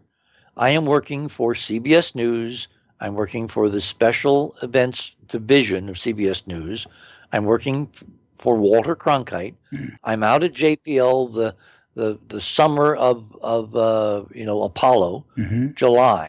[0.56, 2.68] I am working for CBS News.
[3.00, 6.86] I'm working for the special events division of CBS News.
[7.32, 7.88] I'm working
[8.40, 9.54] for Walter Cronkite.
[10.04, 11.56] I'm out at JPL the
[11.94, 16.28] the the summer of of uh, you know Apollo, hmm July,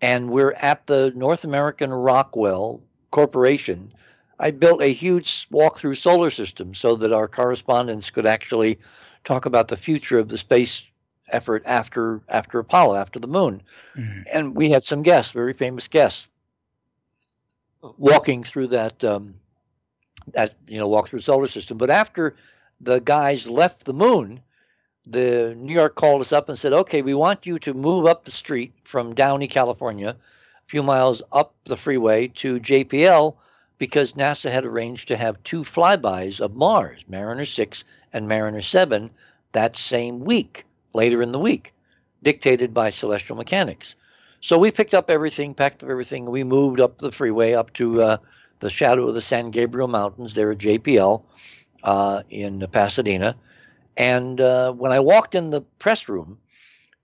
[0.00, 3.92] and we're at the North American Rockwell Corporation.
[4.38, 8.78] I built a huge walk-through solar system so that our correspondents could actually
[9.24, 10.84] talk about the future of the space
[11.30, 13.62] effort after after Apollo, after the moon.
[13.96, 14.24] Mhm.
[14.32, 16.28] And we had some guests, very famous guests,
[17.98, 19.34] walking through that um,
[20.32, 21.78] that you know walk through solar system.
[21.78, 22.36] But after
[22.80, 24.40] the guys left the moon,
[25.06, 28.24] the New York called us up and said, "Okay, we want you to move up
[28.24, 33.36] the street from Downey, California, a few miles up the freeway to JPL."
[33.76, 37.82] Because NASA had arranged to have two flybys of Mars, Mariner 6
[38.12, 39.10] and Mariner 7,
[39.50, 41.74] that same week, later in the week,
[42.22, 43.96] dictated by celestial mechanics.
[44.44, 46.26] So we picked up everything, packed up everything.
[46.26, 48.16] We moved up the freeway up to uh,
[48.60, 51.22] the shadow of the San Gabriel Mountains there at JPL
[51.82, 53.36] uh, in Pasadena.
[53.96, 56.38] And uh, when I walked in the press room,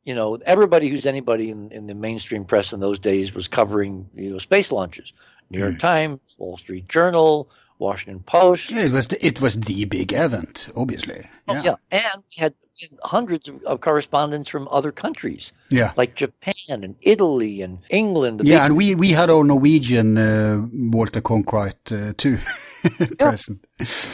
[0.04, 4.08] you know, everybody who's anybody in, in the mainstream press in those days was covering
[4.14, 5.12] you know space launches.
[5.50, 8.70] New York Times, Wall Street Journal, Washington Post.
[8.70, 11.26] Yeah, it was the, it was the big event, obviously.
[11.48, 11.62] Oh, Yeah.
[11.64, 11.74] yeah.
[12.14, 12.54] And we had
[13.02, 15.92] hundreds of, of correspondents from other countries Yeah.
[15.96, 18.40] like Japan and Italy and England.
[18.44, 22.38] Yeah, big- and we, we had our Norwegian uh, Walter Cronkite uh, too
[23.18, 23.64] present.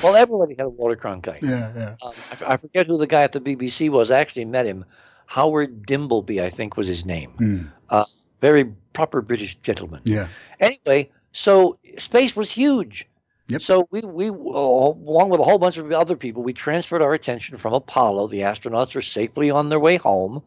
[0.03, 1.43] well, everybody had a Walter Cronkite.
[1.43, 1.95] Yeah, yeah.
[2.03, 2.13] Um,
[2.47, 4.11] I, I forget who the guy at the BBC was.
[4.11, 4.85] I actually met him.
[5.27, 7.31] Howard Dimbleby, I think, was his name.
[7.41, 8.05] Mm,
[8.41, 10.01] Very proper British gentleman.
[10.05, 10.29] yeah.
[10.61, 13.07] Anyway, so space was huge.
[13.49, 13.63] Yep.
[13.63, 17.59] So we, we, along with a whole bunch of other people, we transferred our attention
[17.59, 18.29] from Apollo.
[18.29, 20.43] The astronauts are safely on their way home,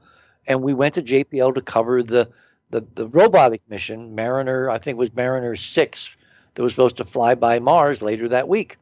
[0.48, 2.30] and we went to JPL to cover the,
[2.72, 4.70] the, the robotic mission, Mariner.
[4.70, 6.14] I think it was Mariner Six,
[6.60, 8.76] that was supposed to fly by Mars later that week.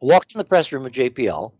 [0.00, 1.52] Walked in the press room at JPL,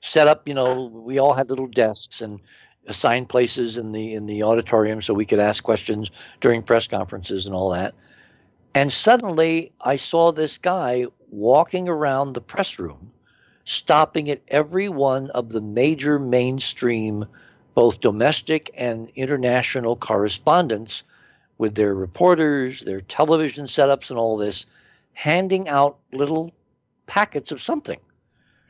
[0.00, 0.46] set up.
[0.46, 2.38] You know, we all had little desks and
[2.86, 7.46] assigned places in the in the auditorium so we could ask questions during press conferences
[7.46, 7.94] and all that.
[8.74, 13.12] And suddenly I saw this guy walking around the press room,
[13.64, 17.24] stopping at every one of the major mainstream,
[17.74, 21.02] both domestic and international correspondents
[21.58, 24.66] with their reporters, their television setups, and all this,
[25.12, 26.50] handing out little
[27.06, 28.00] packets of something.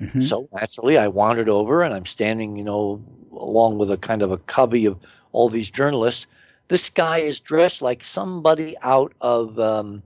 [0.01, 0.23] Mhm.
[0.23, 3.03] So naturally, I wandered over and I'm standing, you know,
[3.33, 4.99] along with a kind of a covey of
[5.33, 6.27] all these journalists.
[6.69, 10.03] This guy is dressed like somebody out of um,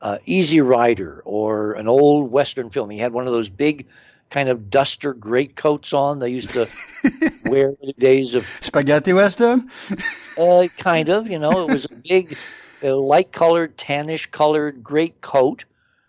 [0.00, 2.90] uh, Easy Rider or an old Western film.
[2.90, 3.86] He had one of those big
[4.30, 6.68] kind of duster greatcoats on they used to
[7.44, 9.70] wear in the days of Spaghetti Western?
[10.38, 12.36] uh, kind of, you know, it was a big,
[12.82, 15.64] a light colored, tannish colored great coat,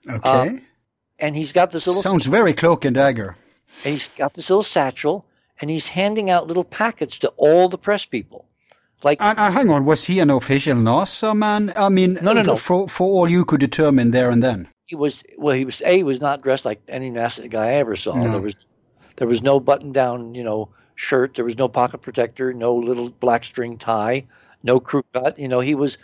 [0.09, 0.61] Okay.
[1.19, 3.35] and he's got this little Sounds very cloak and dagger.
[3.85, 5.25] and he's got this little satchel,
[5.61, 8.45] and he's handing out little packets to all the press people.
[9.03, 11.73] Like And, and hang on, was he an official NASA man?
[11.75, 12.55] I mean, No, no, no.
[12.55, 14.67] For, for all you could determine there and then.
[14.85, 17.73] he was well, he was a he was not dressed like any NASA guy I
[17.73, 18.15] ever saw.
[18.15, 18.31] No.
[18.31, 18.65] There was
[19.15, 21.35] there was no button down, you know, shirt.
[21.35, 24.25] There was no pocket protector, no little black string tie,
[24.63, 25.37] no crew cut.
[25.37, 25.97] You know, he was.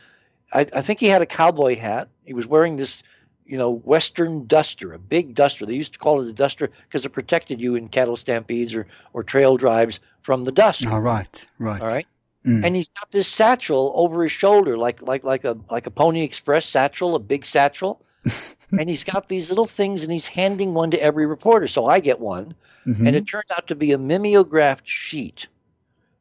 [0.52, 2.10] I, I think he had a cowboy hat.
[2.26, 3.04] He was wearing this,
[3.46, 5.66] you know, Western duster, a big duster.
[5.66, 8.88] They used to call it a duster because it protected you in cattle stampedes or
[9.14, 10.86] or trail drives from the dust.
[10.86, 11.82] All right, right.
[11.82, 12.08] All right.
[12.46, 12.66] Mm.
[12.66, 16.22] And he's got this satchel over his shoulder, like like like a like a Pony
[16.24, 18.02] Express satchel, a big satchel.
[18.72, 21.68] and he's got these little things, and he's handing one to every reporter.
[21.68, 22.54] So I get one,
[22.86, 23.08] Mhm.
[23.08, 25.48] and it turned out to be a mimeographed sheet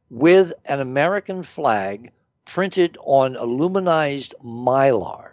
[0.09, 2.11] with an American flag
[2.45, 5.31] printed on aluminized mylar.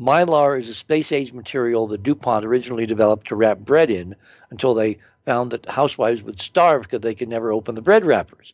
[0.00, 4.14] Mylar is a space age material that DuPont originally developed to wrap bread in
[4.50, 8.52] until they found that housewives would starve because they could never open the bread wrappers.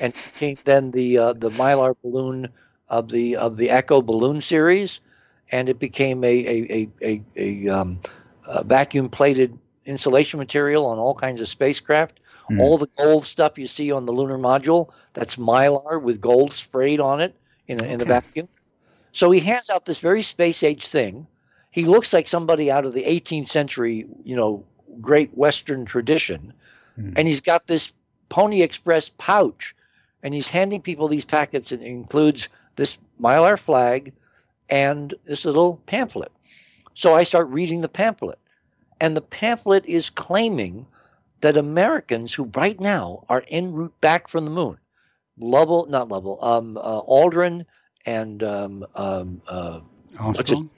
[0.00, 0.14] And
[0.64, 2.48] then the uh, the Mylar balloon
[2.88, 5.00] of the of the Echo balloon series,
[5.50, 8.00] and it became a a a, a, a, um,
[8.46, 12.20] a vacuum plated insulation material on all kinds of spacecraft.
[12.48, 12.60] Hmm.
[12.60, 17.00] All the gold stuff you see on the lunar module that's Mylar with gold sprayed
[17.00, 17.34] on it
[17.66, 18.48] in, a, in the vacuum.
[19.12, 21.26] So he hands out this very space age thing.
[21.70, 24.64] He looks like somebody out of the 18th century, you know,
[25.00, 26.54] great Western tradition.
[26.94, 27.12] Hmm.
[27.16, 27.92] And he's got this
[28.28, 29.74] Pony Express pouch,
[30.22, 31.72] and he's handing people these packets.
[31.72, 34.12] and It includes this Mylar flag
[34.68, 36.32] and this little pamphlet.
[36.94, 38.38] So I start reading the pamphlet,
[39.00, 40.86] and the pamphlet is claiming
[41.40, 44.76] that Americans who right now are en route back from the moon,
[45.38, 47.64] Lovell, not Lovell, um, uh, Aldrin
[48.04, 49.80] and um, um, uh,
[50.18, 50.70] Armstrong?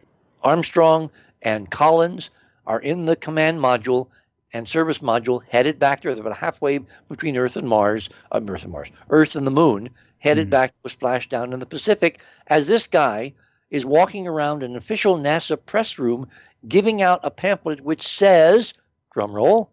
[0.43, 1.11] Armstrong
[1.43, 2.31] and Collins
[2.67, 4.09] are in the command module
[4.53, 6.15] and service module headed back there.
[6.15, 9.91] They're about halfway between Earth and Mars, uh, Earth and Mars, Earth and the Moon,
[10.19, 10.51] headed Mhm.
[10.51, 12.21] back to a splashdown in the Pacific.
[12.47, 13.35] As this guy
[13.71, 16.29] is walking around an official NASA press room,
[16.67, 18.75] giving out a pamphlet which says,
[19.13, 19.71] "Drum roll,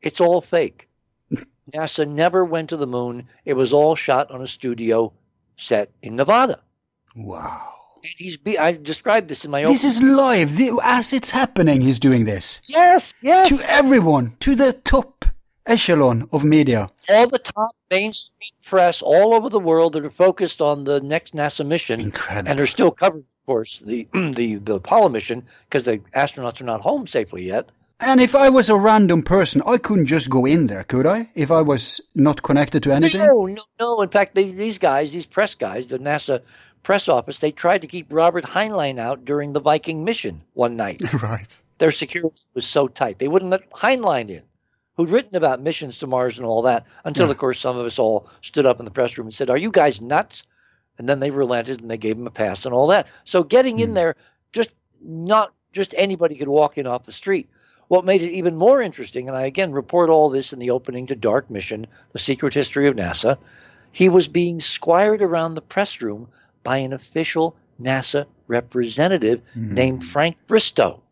[0.00, 0.88] it's all fake."
[1.72, 3.28] NASA never went to the moon.
[3.44, 5.12] It was all shot on a studio
[5.56, 6.60] set in Nevada.
[7.14, 7.74] Wow.
[8.04, 9.72] And he's be- I described this in my own.
[9.72, 10.56] This is live.
[10.56, 12.60] The- As it's happening, he's doing this.
[12.66, 13.48] Yes, yes.
[13.48, 15.24] To everyone, to the top
[15.66, 16.88] echelon of media.
[17.08, 21.34] all the top mainstream press all over the world that are focused on the next
[21.34, 22.50] NASA mission Incredible.
[22.50, 26.64] and are still covering, of course, the the the Apollo mission because the astronauts are
[26.64, 27.68] not home safely yet.
[28.00, 31.30] And if I was a random person, I couldn't just go in there, could I?
[31.36, 33.20] If I was not connected to anything?
[33.24, 34.02] No, no, no.
[34.02, 36.42] In fact, they, these guys, these press guys, the NASA
[36.82, 41.00] press office, they tried to keep Robert Heinlein out during the Viking mission one night.
[41.22, 41.56] right.
[41.78, 44.42] Their security was so tight they wouldn't let Heinlein in,
[44.96, 46.86] who'd written about missions to Mars and all that.
[47.04, 47.32] Until, Yeah.
[47.32, 49.58] of course, some of us all stood up in the press room and said, "Are
[49.58, 50.42] you guys nuts?"
[50.98, 53.06] And then they relented and they gave him a pass and all that.
[53.24, 53.94] So getting in Hmm.
[53.94, 54.16] there,
[54.52, 54.70] just
[55.00, 57.48] not just anybody could walk in off the street.
[57.88, 61.06] What made it even more interesting, and I again report all this in the opening
[61.08, 63.38] to Dark Mission, the secret history of NASA,
[63.90, 66.28] he was being squired around the press room
[66.62, 69.74] by an official NASA representative Hmm.
[69.74, 71.02] named Frank Bristow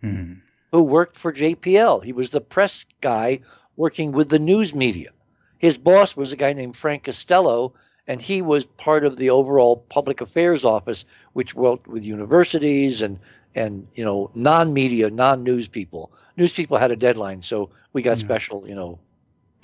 [0.00, 0.32] Hmm.
[0.72, 2.00] who worked for JPL.
[2.00, 3.40] He was the press guy
[3.76, 5.10] working with the news media.
[5.58, 7.74] His boss was a guy named Frank Costello,
[8.06, 13.18] and he was part of the overall public affairs office, which worked with universities and
[13.54, 16.12] and you know non-media, non-news people.
[16.36, 18.18] News people had a deadline, so we got Yeah.
[18.18, 18.98] special, you know,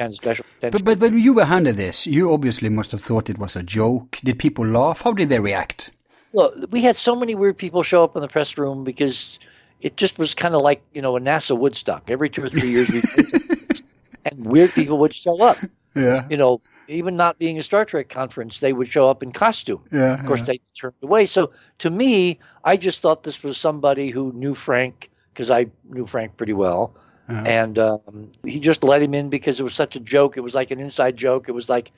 [0.09, 0.85] of special attention.
[0.85, 3.63] But, but when you were handed this, you obviously must have thought it was a
[3.63, 4.19] joke.
[4.23, 5.03] Did people laugh?
[5.03, 5.91] How did they react?
[6.33, 9.39] Well, we had so many weird people show up in the press room because
[9.81, 12.11] it just was kind of like you know a NASA Woodstock.
[12.11, 13.03] Every two or three years, we
[14.25, 15.59] and weird people would show up.
[15.95, 16.27] Yeah.
[16.31, 19.83] You know, even not being a Star Trek conference, they would show up in costume.
[19.93, 20.15] Yeah.
[20.19, 21.27] Of course, they turned away.
[21.27, 26.07] So to me, I just thought this was somebody who knew Frank because I knew
[26.07, 26.95] Frank pretty well,
[27.29, 27.43] yeah.
[27.45, 30.37] and um, he just let him in because it was such a joke.
[30.37, 31.49] It was like an inside joke.
[31.49, 31.91] It was like,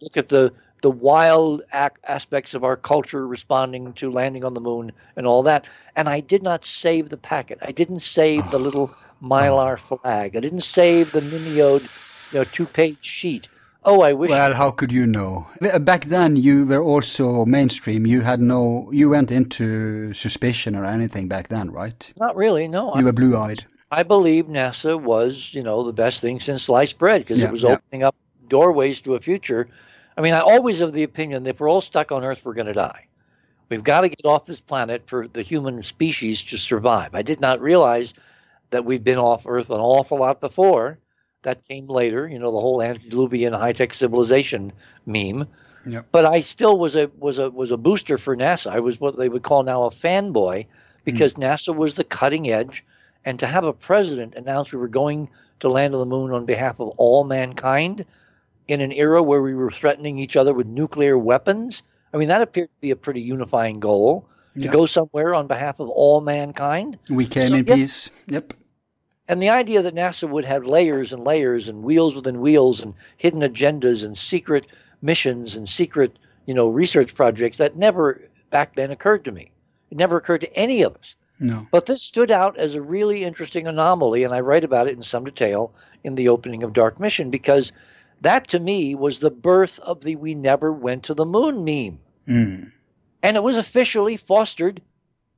[0.00, 0.52] look at the
[0.82, 5.44] the wild ac- aspects of our culture responding to landing on the moon and all
[5.44, 5.64] that.
[5.94, 7.58] And I did not save the packet.
[7.62, 8.90] I didn't save the little
[9.22, 10.36] mylar flag.
[10.36, 13.48] I didn't save the mimeoed, you know, two page sheet.
[13.84, 14.30] Oh, I wish.
[14.30, 15.48] Well, how could you know?
[15.80, 18.06] Back then, you were also mainstream.
[18.06, 22.12] You had no, you went into suspicion or anything back then, right?
[22.16, 22.68] not really.
[22.68, 23.64] No, You were blue-eyed.
[23.92, 27.52] I believe NASA was, you know, the best thing since sliced bread because Yeah, it
[27.52, 27.72] was yeah.
[27.72, 28.16] opening up
[28.48, 29.68] doorways to a future.
[30.16, 32.54] I mean, I always have the opinion that if we're all stuck on Earth, we're
[32.54, 33.06] going to die.
[33.68, 37.14] We've got to get off this planet for the human species to survive.
[37.14, 38.14] I did not realize
[38.70, 40.98] that we've been off Earth an awful lot before.
[41.42, 44.72] That came later, you know, the whole antediluvian high-tech civilization
[45.04, 45.48] meme.
[45.84, 46.06] Yep.
[46.12, 48.70] But I still was a was a was a booster for NASA.
[48.70, 50.70] I was what they would call now a fanboy hmm.
[51.04, 52.84] because NASA was the cutting edge,
[53.24, 55.28] and to have a president announce we were going
[55.60, 58.04] to land on the moon on behalf of all mankind
[58.68, 61.82] in an era where we were threatening each other with nuclear weapons.
[62.12, 64.28] I mean, that appeared to be a pretty unifying goal
[64.60, 66.98] to go somewhere on behalf of all mankind.
[67.08, 67.76] We came So, in yep.
[67.76, 68.10] peace.
[68.26, 68.54] Yep.
[69.28, 72.94] And the idea that NASA would have layers and layers and wheels within wheels and
[73.16, 74.66] hidden agendas and secret
[75.00, 78.20] missions and secret, you know, research projects that never
[78.50, 79.50] back then occurred to me.
[79.90, 81.14] It never occurred to any of us.
[81.42, 81.66] No.
[81.72, 85.02] But this stood out as a really interesting anomaly, and I write about it in
[85.02, 85.74] some detail
[86.04, 87.72] in the opening of Dark Mission because
[88.20, 91.98] that to me was the birth of the we never went to the moon meme.
[92.28, 92.70] Mm.
[93.24, 94.80] And it was officially fostered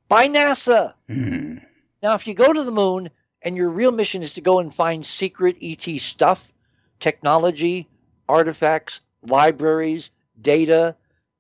[0.07, 0.93] by NASA.
[1.09, 1.65] Mm.
[2.03, 3.09] Now, if you go to the moon
[3.41, 6.53] and your real mission is to go and find secret ET stuff,
[7.01, 7.89] technology,
[8.29, 10.97] artifacts, libraries, data,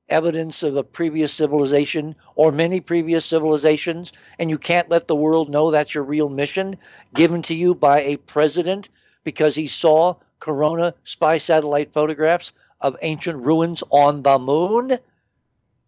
[0.09, 5.49] evidence of a previous civilization or many previous civilizations, and you can't let the world
[5.49, 6.77] know that's your real mission
[7.15, 8.89] given to you by a president
[9.25, 14.99] because he saw Corona spy satellite photographs of ancient ruins on the moon.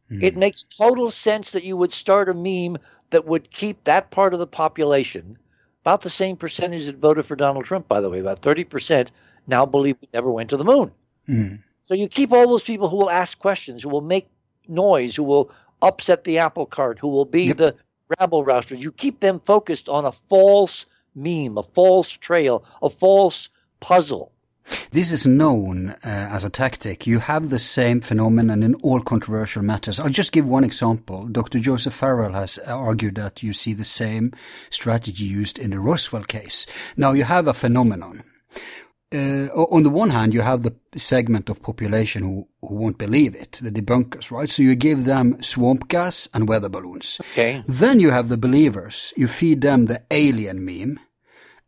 [0.09, 4.33] It makes total sense that you would start a meme that would keep that part
[4.33, 5.37] of the population,
[5.83, 9.09] about the same percentage that voted for Donald Trump, by the way, about 30%
[9.47, 10.93] now believe we never went to the moon.
[11.29, 11.63] Mm.
[11.87, 14.29] So you keep all those people who will ask questions, who will make
[14.69, 15.51] noise, who will
[15.83, 17.57] upset the apple cart, who will be Yep.
[17.57, 17.75] the
[18.19, 18.83] rabble rousters.
[18.83, 23.49] You keep them focused on a false meme, a false trail, a false
[23.81, 24.33] puzzle.
[24.91, 27.07] This is known uh, as a tactic.
[27.07, 30.01] You have the same phenomenon in all controversial matters.
[30.01, 31.27] I'll just give one example.
[31.27, 31.61] Dr.
[31.61, 34.33] Joseph Farrell has argued that you see the same
[34.71, 36.67] strategy used in the Roswell case.
[36.97, 38.25] Now you have a phenomenon.
[39.15, 43.37] Uh, on the one hand, you have the segment of population who, who won't believe
[43.37, 44.51] it, the debunkers, right?
[44.51, 47.21] So you give them swamp gas and weather balloons.
[47.33, 47.63] Okay.
[47.69, 49.13] Then you have the believers.
[49.17, 50.99] You feed them the alien meme.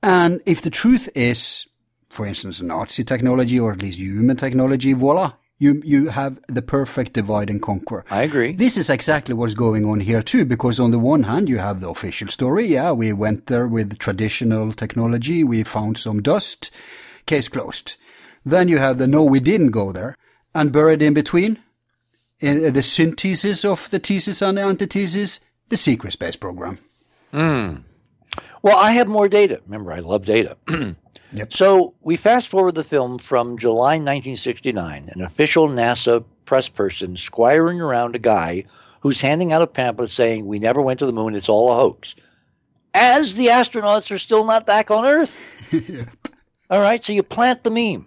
[0.02, 1.68] And if the truth is,
[2.08, 7.12] for instance, Nazi technology or at least human technology, voila, you, you have the perfect
[7.12, 8.04] divide and conquer.
[8.10, 8.52] I agree.
[8.52, 11.80] This is exactly what's going on here too, because on the one hand, you have
[11.80, 12.66] the official story.
[12.66, 15.44] Yeah, we went there with traditional technology.
[15.44, 16.72] We found some dust.
[17.28, 17.96] Case closed.
[18.42, 20.16] Then you have the no, we didn't go there.
[20.54, 21.58] And buried in between,
[22.40, 26.78] in the synthesis of the thesis and the antithesis, the secret space program.
[27.30, 27.82] Hmm.
[28.62, 29.60] Well, I have more data.
[29.66, 30.56] Remember, I love data.
[31.32, 31.52] Yep.
[31.52, 37.82] So we fast forward the film from July 1969, an official NASA press person squiring
[37.82, 38.64] around a guy
[39.00, 41.74] who's handing out a pamphlet saying, We never went to the moon, it's all a
[41.74, 42.14] hoax.
[42.94, 45.36] As the astronauts are still not back on Earth.
[46.70, 48.06] All right, so you plant the meme.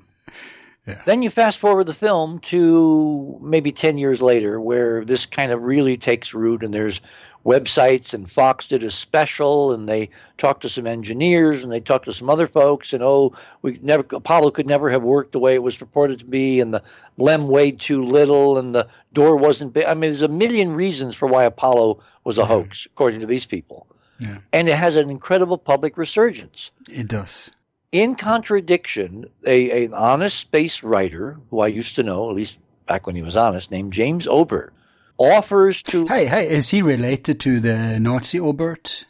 [0.87, 1.01] Yeah.
[1.05, 5.63] Then you fast forward the film to maybe 10 years later, where this kind of
[5.63, 7.01] really takes root, and there's
[7.45, 12.05] websites, and Fox did a special, and they talked to some engineers, and they talked
[12.05, 15.53] to some other folks, and oh, we never Apollo could never have worked the way
[15.55, 16.83] it was purported to be, and the
[17.17, 19.85] LEM weighed too little, and the door wasn't big.
[19.85, 23.45] I mean, there's a million reasons for why Apollo was a hoax, according to these
[23.45, 23.87] people.
[24.19, 24.37] Yeah.
[24.53, 27.49] And it has an incredible public resurgence It does.
[27.91, 33.05] In contradiction, a, an honest space writer who I used to know, at least back
[33.05, 34.71] when he was honest, named James Ober,
[35.17, 36.07] offers to.
[36.07, 39.03] Hey, hey, is he related to the Nazi Oberth?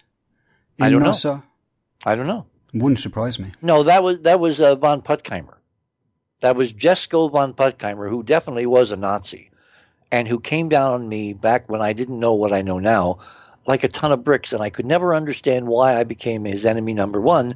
[0.77, 1.11] In I don't know.
[1.11, 1.43] NASA?
[2.05, 2.47] I don't know.
[2.73, 3.51] Wouldn't surprise me.
[3.61, 5.57] No, that was that was uh, von Puttkamer.
[6.39, 9.51] That was Jesco von Puttkamer, who definitely was a Nazi,
[10.11, 13.19] and who came down on me back when I didn't know what I know now,
[13.67, 16.95] like a ton of bricks, and I could never understand why I became his enemy
[16.95, 17.55] number one.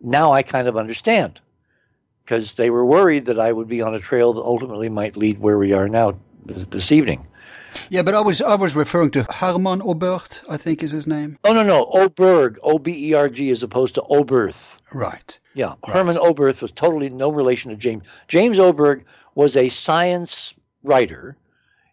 [0.00, 1.40] Now I kind of understand,
[2.24, 5.38] because they were worried that I would be on a trail that ultimately might lead
[5.38, 6.12] where we are now
[6.46, 7.24] th- this evening.
[7.90, 11.38] Yeah, but I was I was referring to Hermann Oberth, I think is his name.
[11.44, 14.80] Oh no, no, Oberg, O B E R G, as opposed to Oberth.
[14.94, 15.38] Right.
[15.54, 18.02] Yeah, Hermann Oberth was totally no relation to James.
[18.28, 21.36] James Oberg was a science writer.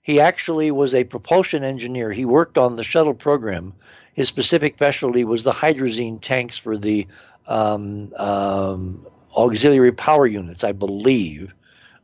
[0.02, 2.12] He actually was a propulsion engineer.
[2.12, 3.74] He worked on the shuttle program.
[4.14, 7.08] His specific specialty was the hydrazine tanks for the
[7.48, 11.54] um, um, auxiliary power units, I believe.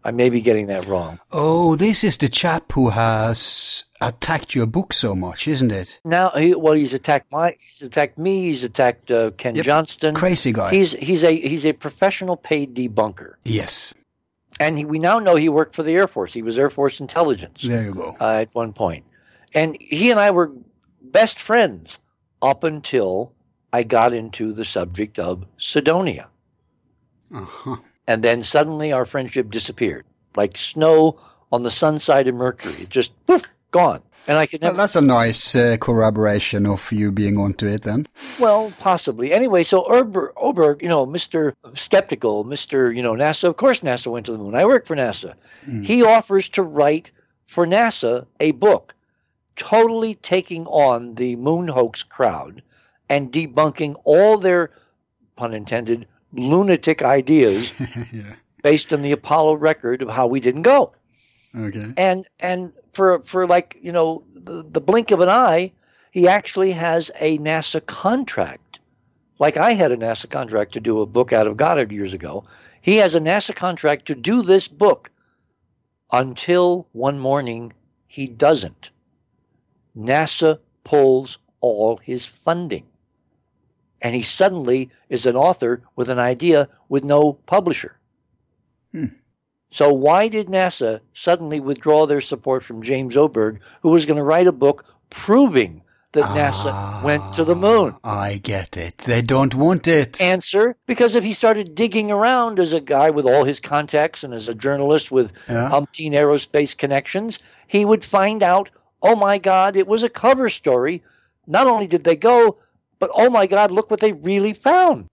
[0.04, 1.20] I may be getting that wrong.
[1.32, 6.00] Oh, this is the chap who has attacked your book so much, isn't it?
[6.06, 8.44] Now, he, well, he's attacked my, he's attacked me.
[8.44, 9.66] He's attacked uh, Ken Yep.
[9.66, 10.16] Johnston.
[10.16, 10.72] Crazy guy.
[10.72, 13.34] He's he's a he's a professional paid debunker.
[13.44, 13.94] yes.
[14.62, 16.34] And he, we now know he worked for the Air Force.
[16.34, 18.18] He was Air Force intelligence There you go.
[18.20, 18.74] uh, at one.
[19.54, 20.52] And he and I were
[21.02, 21.98] best friends
[22.42, 23.32] up until
[23.72, 26.30] I got into the subject of Cydonia.
[27.34, 27.78] Uh-huh.
[28.08, 30.06] And then suddenly our friendship disappeared
[30.36, 31.20] like snow
[31.52, 32.84] on the sun side of Mercury.
[32.84, 34.02] It just poof, gone.
[34.28, 38.06] And I could Well, that's a nice uh, corroboration of you being onto it then.
[38.40, 39.34] Well, possibly.
[39.34, 41.54] Anyway, so Ober, Oberg, you know, Mr.
[41.74, 42.96] Skeptical, Mr.
[42.96, 43.46] You know, NASA.
[43.46, 44.56] Of course, NASA went to the moon.
[44.56, 45.36] I work for NASA.
[45.84, 47.12] He offers to write
[47.46, 48.94] for NASA a book,
[49.56, 52.62] totally taking on the moon hoax crowd
[53.10, 54.72] and debunking all their,
[55.36, 57.74] pun intended, lunatic ideas
[58.12, 58.36] yeah.
[58.64, 60.94] based on the Apollo record of how we didn't go.
[61.58, 61.94] Okay.
[61.98, 65.72] and and for for like you know the, the blink of an eye
[66.12, 68.80] he actually has a nasa contract
[69.40, 72.44] like i had a nasa contract to do a book out of goddard years ago
[72.82, 75.10] he has a nasa contract to do this book
[76.12, 77.74] until one morning
[78.08, 78.92] he doesn't
[79.98, 82.86] nasa pulls all his funding
[84.02, 87.98] and he suddenly is an author with an idea with no publisher
[88.92, 89.06] hmm.
[89.72, 94.24] so why did NASA suddenly withdraw their support from James Oberg, who was going to
[94.24, 97.96] write a book proving that NASA went to the moon?
[98.04, 98.98] Ah, I get it.
[98.98, 100.20] They don't want it.
[100.20, 104.34] Answer: Because if he started digging around as a guy with all his contacts and
[104.34, 105.70] as a journalist with Yeah.
[105.72, 107.38] umpteen aerospace connections,
[107.68, 108.70] he would find out,
[109.04, 111.04] oh my God, it was a cover story.
[111.46, 112.58] Not only did they go,
[113.00, 115.08] but oh my God, look what they really found.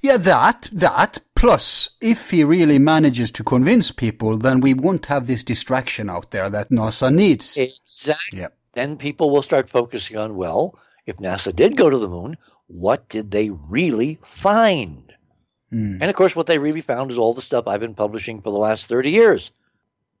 [0.00, 5.26] Yeah, that, that, plus, if he really manages to convince people, then we won't have
[5.26, 7.56] this distraction out there that NASA needs.
[7.56, 8.40] Exactly.
[8.40, 8.48] Yeah.
[8.74, 12.36] Then people will start focusing on, well, if NASA did go to the moon,
[12.66, 15.14] what did they really find?
[15.70, 15.98] Hmm.
[16.00, 18.50] And of course, what they really found is all the stuff I've been publishing for
[18.50, 19.50] the last 30 years.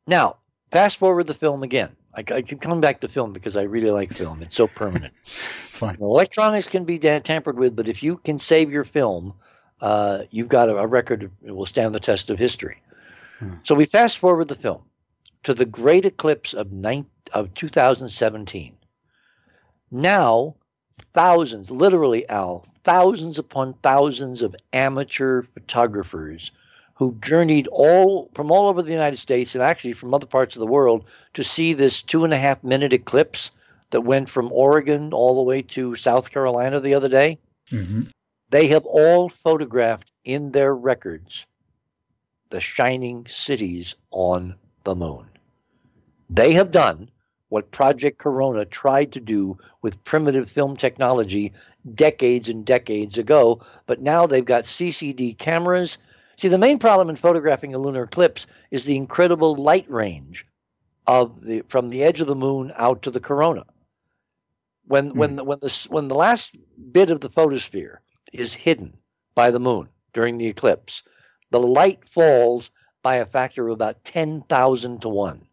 [0.06, 0.36] Now,
[0.70, 1.94] fast forward the film again.
[2.14, 4.42] I, I keep coming back to film because I really like film.
[4.42, 5.14] It's so permanent.
[5.24, 5.96] Fine.
[6.00, 9.34] Electronics can be tampered with, but if you can save your film,
[9.80, 12.78] uh, you've got a, a record that will stand the test of history.
[13.62, 14.82] So we fast forward the film
[15.44, 18.76] to the great eclipse of, nine, of 2017.
[19.90, 20.56] Now,
[21.14, 26.52] thousands, literally, Al, thousands upon thousands of amateur photographers
[26.98, 30.60] who journeyed all from all over the United States and actually from other parts of
[30.60, 33.52] the world to see this two and a half minute eclipse
[33.90, 37.38] that went from Oregon all the way to South Carolina the other day.
[37.70, 38.02] Mm-hmm.
[38.50, 41.46] They have all photographed in their records
[42.50, 45.26] the shining cities on the moon.
[46.30, 47.08] They have done
[47.48, 51.52] what Project Corona tried to do with primitive film technology
[51.94, 55.98] decades and decades ago, but now they've got CCD cameras.
[56.38, 60.46] See, the main problem in photographing a lunar eclipse is the incredible light range
[61.06, 63.64] of the from the edge of the moon out to the corona.
[64.86, 65.18] When hmm.
[65.18, 66.54] when the, when the when the last
[66.92, 68.00] bit of the photosphere
[68.32, 68.96] is hidden
[69.34, 71.02] by the moon during the eclipse,
[71.50, 72.70] the light falls
[73.02, 75.46] by a factor of about 10,000 to 1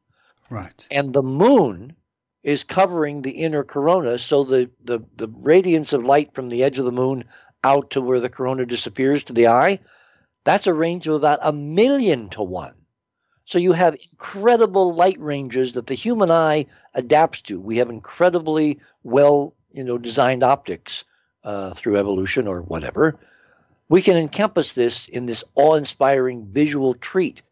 [0.49, 0.87] Right.
[0.91, 1.95] and the moon
[2.43, 6.77] is covering the inner corona so the, the the radiance of light from the edge
[6.77, 7.23] of the moon
[7.63, 9.79] out to where the corona disappears to the eye
[10.45, 12.75] that's a range of about a million to one.
[13.43, 17.59] So you have incredible light ranges that the human eye adapts to.
[17.59, 21.03] We have incredibly well you know designed optics
[21.43, 23.19] uh, through evolution or whatever.
[23.89, 27.43] We can encompass this in this awe-inspiring visual treat.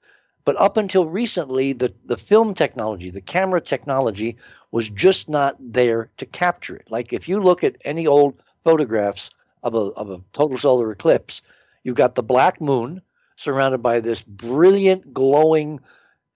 [0.46, 4.38] But up until recently, the, the film technology, the camera technology,
[4.72, 6.88] was just not there to capture it.
[6.90, 9.30] Like if you look at any old photographs
[9.62, 11.42] of a, of a total solar eclipse,
[11.84, 13.02] you've got the black moon
[13.36, 15.80] surrounded by this brilliant, glowing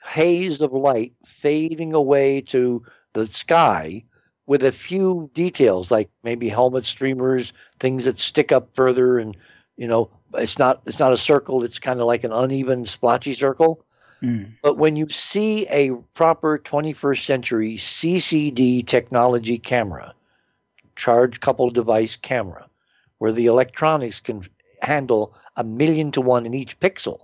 [0.04, 2.84] haze of light fading away to
[3.14, 4.04] the sky
[4.46, 9.36] with a few details like maybe helmet streamers, things that stick up further and
[9.76, 13.34] you know it's not it's not a circle it's kind of like an uneven splotchy
[13.34, 13.86] circle
[14.22, 14.54] Mm.
[14.64, 20.16] but when you see a proper 21st century CCD technology camera,
[20.96, 22.68] charge coupled device camera,
[23.20, 24.44] where the electronics can
[24.88, 27.18] handle a million to one in each pixel,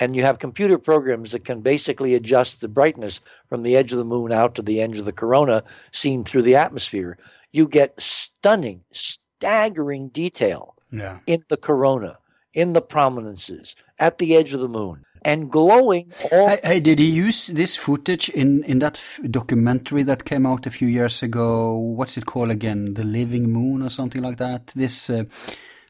[0.00, 3.98] and you have computer programs that can basically adjust the brightness from the edge of
[3.98, 5.62] the moon out to the edge of the corona
[5.92, 7.18] seen through the atmosphere,
[7.52, 10.62] you get stunning, staggering detail
[10.92, 11.18] Yeah.
[11.26, 12.12] in the corona,
[12.54, 16.48] in the prominences, at the edge of the moon, and glowing all.
[16.48, 20.66] Hey, hey, did he use this footage in, in that f- documentary that came out
[20.66, 21.74] a few years ago?
[21.98, 22.94] What's it called again?
[22.94, 24.62] The Living Moon or something like that?
[24.76, 25.24] This, uh,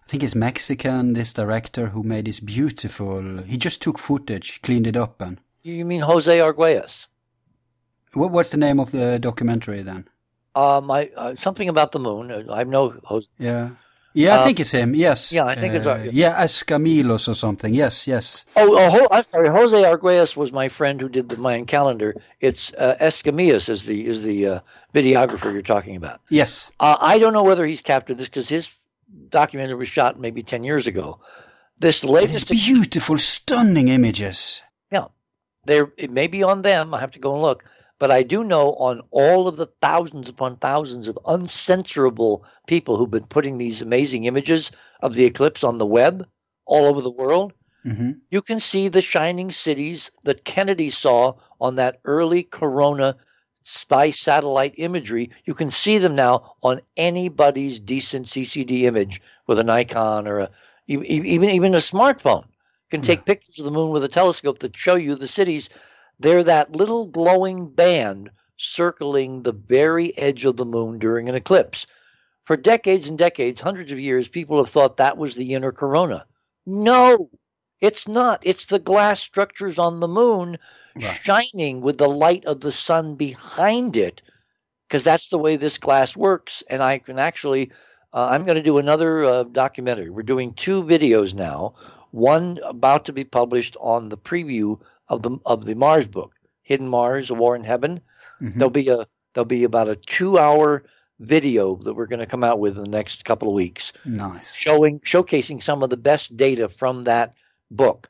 [0.09, 4.87] I think it's Mexican, this director who made this beautiful, he just took footage, cleaned
[4.87, 7.09] it up and, You mean Jose Arguelles?
[8.15, 10.09] what, what's the name of the documentary then?
[10.55, 12.31] Um, I uh, something about the moon.
[12.31, 13.29] Uh, I know Jose.
[13.39, 13.73] Yeah.
[14.15, 14.95] Yeah, I Uh, think it's him.
[14.95, 15.31] Yes.
[15.31, 17.75] yeah, I think it's, uh, Uh, yeah, Escamilos or something.
[17.75, 18.47] Yes, yes.
[18.57, 19.51] Oh, oh I'm sorry.
[19.51, 22.15] Jose Arguelles was my friend who did the Mayan calendar.
[22.41, 24.61] It's uh, Escamilla's is the is the uh,
[24.95, 26.23] videographer you're talking about.
[26.31, 26.71] Yes.
[26.81, 28.71] Uh, I don't know whether he's captured this because his
[29.29, 31.21] documentary was shot maybe ten years ago.
[31.81, 34.63] This latest, beautiful, stunning images.
[34.91, 35.07] Yeah.
[35.65, 36.95] There it may be on them.
[36.95, 37.65] I have to go and look,
[37.99, 43.11] but I do know on all of the thousands upon thousands of uncensorable people who've
[43.11, 44.71] been putting these amazing images
[45.03, 46.27] of the eclipse on the web
[46.67, 47.53] all over the world.
[47.83, 53.17] hmm you can see the shining cities that Kennedy saw on that early corona
[53.71, 55.31] spy satellite imagery.
[55.45, 60.51] You can see them now on anybody's decent CCD image with a Nikon or a
[60.87, 62.45] even even a smartphone.
[62.45, 65.69] You can take pictures of the moon with a telescope that show you the cities.
[66.19, 71.87] They're that little glowing band circling the very edge of the moon during an eclipse.
[72.45, 76.25] For decades and decades, hundreds of years, people have thought that was the inner corona.
[76.64, 77.29] No,
[77.81, 78.41] it's not.
[78.43, 80.59] It's the glass structures on the moon
[80.97, 81.20] Right.
[81.22, 84.20] shining with the light of the sun behind it,
[84.89, 86.62] because that's the way this glass works.
[86.68, 87.70] And I can actually,
[88.12, 90.11] uh, I'm going to do another uh, documentary.
[90.11, 91.74] We're doing two videos now.
[92.11, 96.89] One about to be published on the preview of the of the Mars book, Hidden
[96.89, 98.01] Mars: A War in Heaven.
[98.41, 98.55] Mhm.
[98.55, 100.83] There'll be a there'll be about a two hour
[101.20, 104.53] video that we're going to come out with in the next couple of weeks Nice.
[104.55, 107.35] showing showcasing some of the best data from that
[107.71, 108.09] book.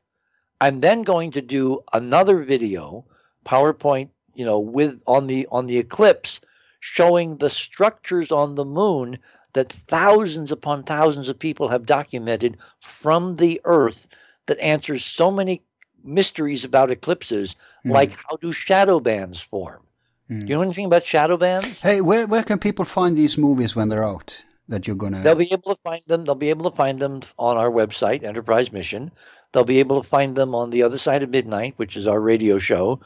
[0.61, 3.05] I'm then going to do another video,
[3.45, 6.41] PowerPoint, you know, with on the on the eclipse,
[6.81, 9.19] showing the structures on the moon
[9.55, 14.07] that thousands upon thousands of people have documented from the Earth
[14.47, 15.63] that answers so many
[16.05, 17.55] mysteries about eclipses,
[17.85, 17.93] Mm.
[17.93, 19.83] like how do shadow bands form?
[20.31, 20.41] Mm.
[20.41, 21.67] Do you know anything about shadow bands?
[21.81, 24.43] Hey, where where can people find these movies when they're out?
[24.69, 25.23] That you're gonna.
[25.23, 26.25] They'll be able to find them.
[26.27, 29.11] They'll be able to find them on our website, Enterprise Mission.
[29.53, 32.21] They'll be able to find them on the other side of midnight, which is our
[32.21, 33.01] radio show,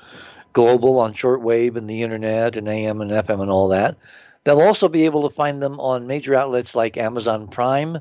[0.52, 3.96] global on shortwave and the internet and AM and FM and all that.
[4.44, 7.98] They'll also be able to find them on major outlets like Amazon Prime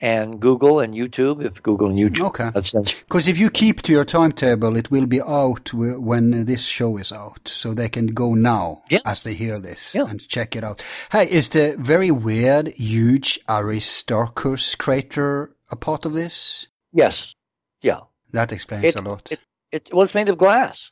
[0.00, 1.44] and Google and YouTube.
[1.44, 2.50] If Google and YouTube, Okay.
[3.00, 6.96] Because if you keep to your timetable, it will be out w- when this show
[6.98, 8.98] is out, so they can go now Yeah.
[9.04, 10.06] as they hear this Yeah.
[10.08, 10.82] and check it out.
[11.10, 16.66] Hey, is the very weird, huge Aristarchus crater a part of this?
[16.92, 17.34] Yes,
[17.82, 18.00] yeah.
[18.32, 19.28] That explains It- a lot.
[19.30, 19.40] it-
[19.72, 20.90] It well, it's made of glass.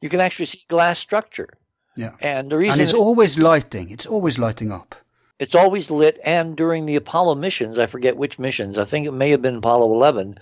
[0.00, 1.50] You can actually see glass structure.
[1.96, 2.14] Yeah.
[2.20, 3.90] And the reason and it's it- always lighting.
[3.90, 4.94] It's always lighting up.
[5.38, 8.78] It's always lit, and during the Apollo missions, I forget which missions.
[8.78, 10.38] I think it may have been Apollo 11.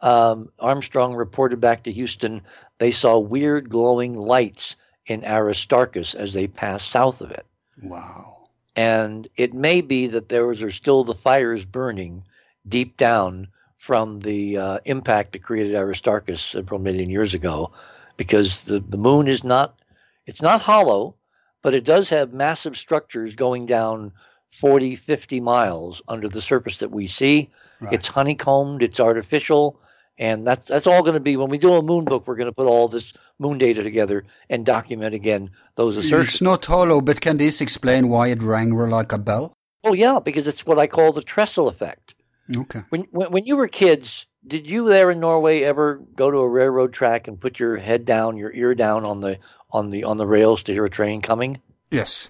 [0.00, 2.42] Um, Armstrong reported back to Houston
[2.78, 4.76] they saw weird glowing lights
[5.06, 7.46] in Aristarchus as they passed south of it,
[7.82, 8.48] Wow.
[8.76, 12.24] and it may be that there was are still the fires burning
[12.68, 13.48] deep down
[13.84, 17.70] from the uh, impact that created Aristarchus several million years ago,
[18.16, 19.78] because the the moon is not
[20.24, 21.16] it's not hollow,
[21.60, 24.12] but it does have massive structures going down
[24.52, 27.50] 40, 50 miles under the surface that we see.
[27.78, 27.92] Right.
[27.92, 29.78] It's honeycombed, it's artificial,
[30.16, 32.26] and that's that's all going to be when we do a moon book.
[32.26, 36.36] We're going to put all this moon data together and document again those assertions.
[36.36, 39.52] It's not hollow, but can this explain why it rang like a bell?
[39.84, 42.14] Oh yeah, because it's what I call the trestle effect.
[42.56, 42.82] Okay.
[42.90, 46.48] When, when when you were kids, did you there in Norway ever go to a
[46.48, 49.38] railroad track and put your head down, your ear down on the
[49.70, 51.60] on the on the rails to hear a train coming?
[51.90, 52.28] Yes.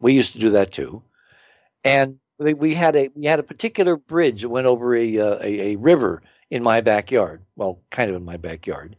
[0.00, 1.02] We used to do that too,
[1.82, 5.38] and we, we had a we had a particular bridge that went over a, uh,
[5.42, 7.42] a a river in my backyard.
[7.56, 8.94] Well, kind of in my backyard.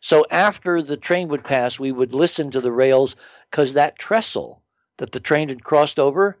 [0.00, 3.16] So after the train would pass, we would listen to the rails
[3.50, 4.62] because that trestle
[4.98, 6.38] that the train had crossed over,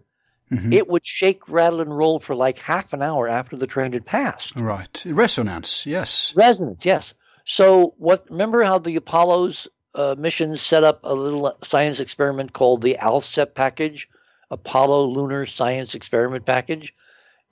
[0.52, 0.72] Mhm.
[0.74, 4.04] it would shake, rattle, and roll for like half an hour after the train had
[4.04, 4.54] passed.
[4.56, 5.02] Right.
[5.06, 5.86] Resonance.
[5.86, 6.32] Yes.
[6.36, 7.14] Resonance, yes.
[7.44, 8.26] So what?
[8.30, 13.54] Remember how the Apollo's uh, missions set up a little science experiment called the ALSEP
[13.54, 14.08] package,
[14.50, 16.94] Apollo Lunar Science Experiment Package,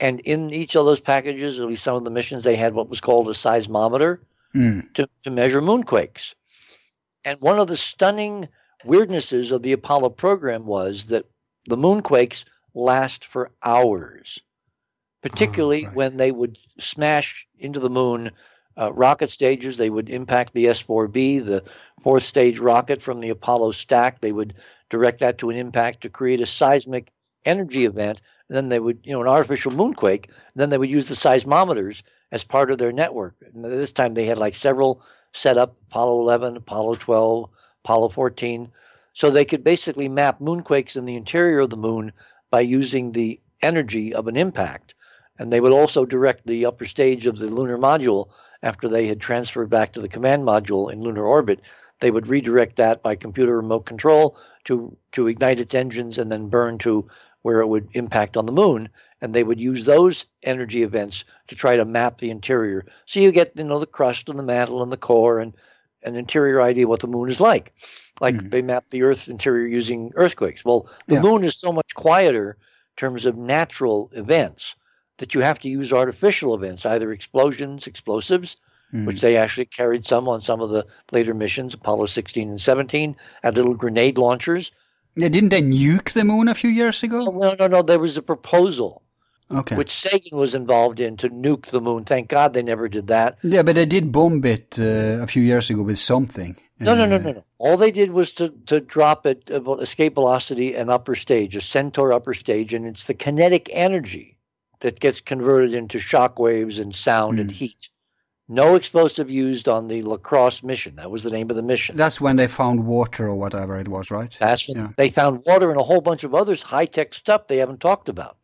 [0.01, 2.88] and in each of those packages, at least some of the missions, they had what
[2.88, 4.18] was called a seismometer
[4.55, 4.93] Mm.
[4.95, 6.34] to, to measure moonquakes.
[7.24, 8.49] And one of the stunning
[8.84, 11.24] weirdnesses of the Apollo program was that
[11.68, 14.40] the moonquakes last for hours,
[15.22, 15.94] particularly right.
[15.94, 18.30] when they would smash into the moon
[18.76, 19.76] uh, rocket stages.
[19.76, 21.64] They would impact the S 4B, the
[22.02, 24.20] fourth stage rocket from the Apollo stack.
[24.20, 24.54] They would
[24.88, 27.12] direct that to an impact to create a seismic
[27.44, 28.20] energy event.
[28.48, 30.26] And then they would, you know, an artificial moonquake.
[30.54, 33.34] Then they would use the seismometers as part of their network.
[33.54, 35.02] And this time they had like several
[35.32, 37.48] set up Apollo 11, Apollo 12,
[37.84, 38.70] Apollo 14.
[39.14, 42.12] So they could basically map moonquakes in the interior of the moon
[42.53, 44.94] by using the energy of an impact.
[45.38, 48.28] And they would also direct the upper stage of the lunar module
[48.62, 51.62] after they had transferred back to the command module in lunar orbit.
[52.00, 56.50] They would redirect that by computer remote control to, to ignite its engines and then
[56.50, 57.05] burn to
[57.40, 58.90] where it would impact on the moon.
[59.22, 62.84] And they would use those energy events to try to map the interior.
[63.07, 65.57] So you get, you know, the crust and the mantle and the core and
[66.05, 67.72] an interior idea what the moon is like.
[68.20, 68.50] Like Mm.
[68.50, 70.64] they map the Earth interior using earthquakes.
[70.64, 71.22] Well, the Yeah.
[71.22, 74.74] moon is so much quieter in terms of natural events
[75.18, 78.57] that you have to use artificial events, either explosions, explosives,
[78.92, 79.07] Mm.
[79.07, 83.16] which they actually carried some on some of the later missions, Apollo 16 and 17,
[83.42, 84.70] had little grenade launchers.
[85.16, 87.18] Yeah, didn't they nuke the moon a few years ago?
[87.30, 87.82] no, no, no.
[87.82, 89.01] There was a proposal
[89.59, 89.76] Okay.
[89.76, 92.05] which Sagan was involved in to nuke the moon.
[92.05, 93.38] Thank God they never did that.
[93.42, 96.57] yeah, but they did bomb it uh, a few years ago with something.
[96.80, 97.42] No, no, no, Uh, no, no.
[97.59, 101.61] All they did was to, to drop it at escape velocity and upper stage, a
[101.61, 104.34] Centaur upper stage, and it's the kinetic energy
[104.80, 107.55] that gets converted into shock waves and sound and Hmm.
[107.57, 107.88] heat.
[108.48, 110.96] No explosive used on the LCROSS mission.
[110.96, 111.96] That was the name of the mission.
[111.96, 114.36] That's when they found water or whatever it was, right?
[114.40, 114.88] That's when Yeah.
[114.96, 118.09] they found water and a whole bunch of others high tech stuff they haven't talked
[118.09, 118.36] about.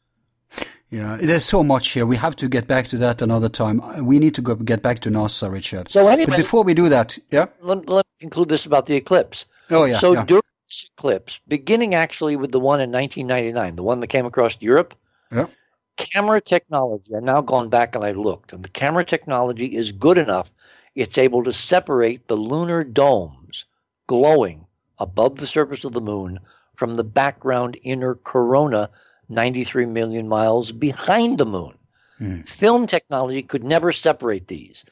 [0.91, 2.07] Yeah, there's so much here.
[2.07, 3.82] We have to get back to that another time.
[4.05, 5.91] We need to go get back to NASA, Richard.
[5.91, 7.47] So But anyway, before we do that, yeah.
[7.61, 9.47] let, let me conclude this about the eclipse.
[9.70, 9.99] Oh yeah.
[9.99, 10.24] so yeah.
[10.24, 14.57] during this eclipse, beginning actually with the one in 1999, the one that came across
[14.61, 14.95] Europe,
[15.30, 15.47] Yeah.
[15.99, 20.16] camera technology, I've now gone back and I looked, and the camera technology is good
[20.16, 20.51] enough.
[20.95, 23.66] It's able to separate the lunar domes
[24.07, 24.66] glowing
[24.99, 26.41] above the surface of the moon
[26.76, 28.89] from the background inner corona
[29.28, 31.74] 93 million miles behind the moon.
[32.18, 32.40] Hmm.
[32.42, 34.84] Film technology could never separate these.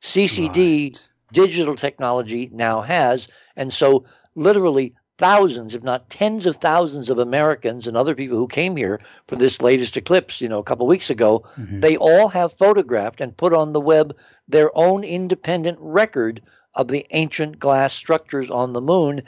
[0.00, 1.06] CCD Right.
[1.32, 3.28] digital technology now has.
[3.56, 8.46] And so, literally, thousands, if not tens of thousands of Americans and other people who
[8.48, 11.82] came here for this latest eclipse, you know, a couple weeks ago, Mhm.
[11.82, 14.16] they all have photographed and put on the web
[14.48, 16.40] their own independent record
[16.74, 19.22] of the ancient glass structures on the moon.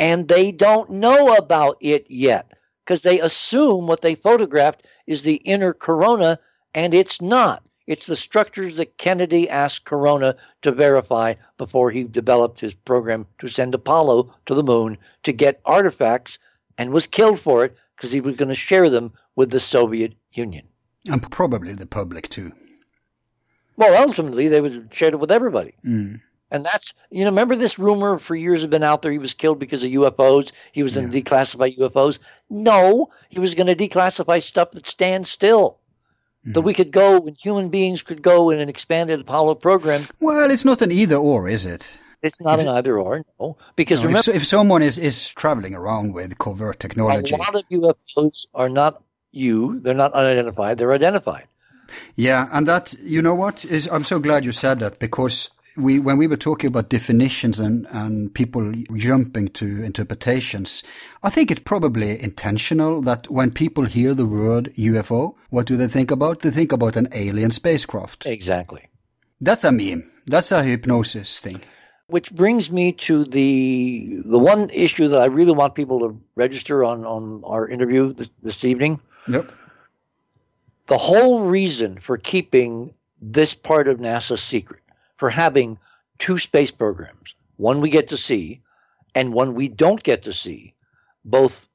[0.00, 2.50] And they don't know about it yet
[2.86, 6.38] because they assume what they photographed is the inner corona,
[6.72, 7.64] and it's not.
[7.88, 13.48] It's the structures that Kennedy asked Corona to verify before he developed his program to
[13.48, 16.38] send Apollo to the moon to get artifacts
[16.78, 20.14] and was killed for it because he was going to share them with the Soviet
[20.32, 20.66] Union.
[21.08, 22.52] And probably the public too.
[23.76, 25.74] Well, ultimately, they would share it with everybody.
[25.84, 26.20] Mm.
[26.50, 29.34] And that's, you know, remember this rumor for years had been out there he was
[29.34, 30.52] killed because of UFOs?
[30.72, 32.18] He was going to declassify UFOs?
[32.48, 35.78] No, he was going to declassify stuff that stands still.
[36.44, 36.66] That hmm.
[36.66, 40.06] we could go and human beings could go in an expanded Apollo program.
[40.20, 41.98] Well, it's not an either or, is it?
[42.22, 43.56] It's not If an either or, no.
[43.74, 47.38] Because No, if, remember, so- if someone is, is traveling around with covert technology, a
[47.38, 51.48] lot of UFOs are not you, they're not unidentified, they're identified.
[52.14, 55.98] Yeah, and that you know what is I'm so glad you said that because we
[55.98, 60.82] when we were talking about definitions and and people jumping to interpretations,
[61.22, 65.88] I think it's probably intentional that when people hear the word UFO, what do they
[65.88, 66.40] think about?
[66.40, 68.26] They think about an alien spacecraft.
[68.26, 68.88] Exactly.
[69.40, 70.10] That's a meme.
[70.26, 71.60] That's a hypnosis thing.
[72.08, 76.84] Which brings me to the the one issue that I really want people to register
[76.84, 79.00] on on our interview this, this evening.
[79.28, 79.50] Yep.
[80.86, 84.82] the whole reason for keeping this part of NASA secret,
[85.16, 85.78] for having
[86.18, 88.60] two space programs, one we get to see
[89.14, 90.74] and one we don't get to see,
[91.24, 91.66] both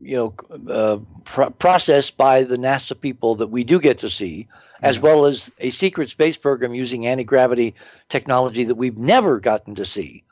[0.00, 0.34] you know
[0.72, 4.46] uh, pr- processed by the NASA people that we do get to see,
[4.82, 7.74] as well as a secret space program using anti-gravity
[8.08, 10.24] technology that we've never gotten to see.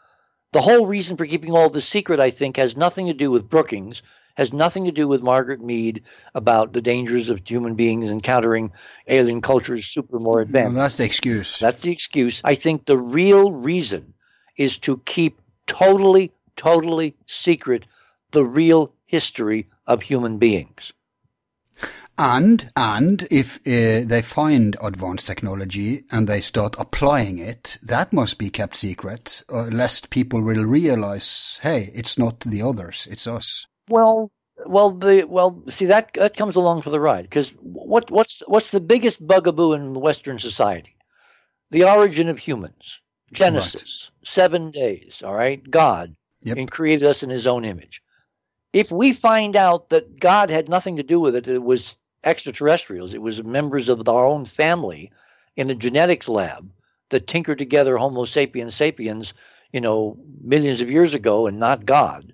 [0.52, 3.50] The whole reason for keeping all this secret, I think, has nothing to do with
[3.50, 4.02] Brookings,
[4.36, 6.02] has nothing to do with Margaret Mead
[6.34, 8.72] about the dangers of human beings encountering
[9.08, 10.76] alien cultures super more Well, advanced.
[10.76, 11.58] that's the excuse.
[11.58, 12.40] That's the excuse.
[12.44, 14.14] I think the real reason
[14.56, 17.84] is to keep totally, totally secret
[18.30, 20.92] the real history of human beings.
[22.18, 28.38] And and if uh, they find advanced technology and they start applying it, that must
[28.38, 33.66] be kept secret, uh, lest people will realize, hey, it's not the others, it's us.
[33.88, 34.30] Well,
[34.64, 38.70] well, the well, see that that comes along for the ride because what what's what's
[38.70, 40.96] the biggest bugaboo in Western society?
[41.70, 43.00] The origin of humans,
[43.32, 45.22] Genesis, seven days.
[45.24, 46.58] All right, God Yep.
[46.58, 48.02] and created us in His own image.
[48.72, 53.14] If we find out that God had nothing to do with it, it was extraterrestrials.
[53.14, 55.10] It was members of our own family
[55.56, 56.70] in a genetics lab
[57.08, 59.34] that tinkered together Homo sapiens sapiens,
[59.72, 62.32] you know, millions of years ago, and not God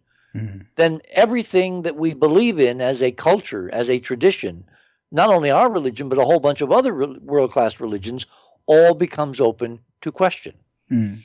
[0.77, 4.65] then everything that we believe in as a culture, as a tradition,
[5.11, 8.27] not only our religion, but a whole bunch of other re- world class religions,
[8.67, 10.55] all becomes open to question.
[10.91, 11.19] Mm.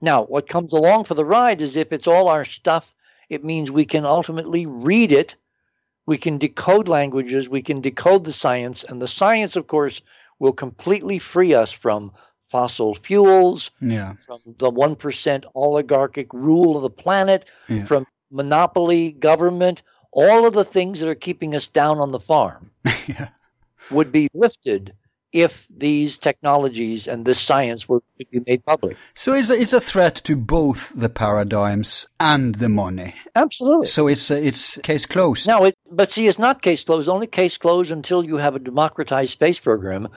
[0.00, 2.94] Now, what comes along for the ride is if it's all our stuff,
[3.28, 5.34] it means we can ultimately read it.
[6.06, 10.00] We can decode languages, we can decode the science, and the science, of course,
[10.38, 12.12] will completely free us from
[12.48, 14.14] fossil fuels, Yeah.
[14.14, 17.84] from the 1% oligarchic rule of the planet, Yeah.
[17.84, 22.70] from monopoly government, all of the things that are keeping us down on the farm
[23.06, 23.28] yeah.
[23.90, 24.92] would be lifted
[25.32, 28.96] if these technologies and this science were to be made public.
[29.14, 33.14] So it's a, it's a threat to both the paradigms and the money.
[33.36, 33.88] Absolutely.
[33.88, 35.46] So it's a, it's case closed.
[35.46, 37.08] Now, it, but see, it's not case closed.
[37.08, 40.08] Only case closed until you have a democratized space program.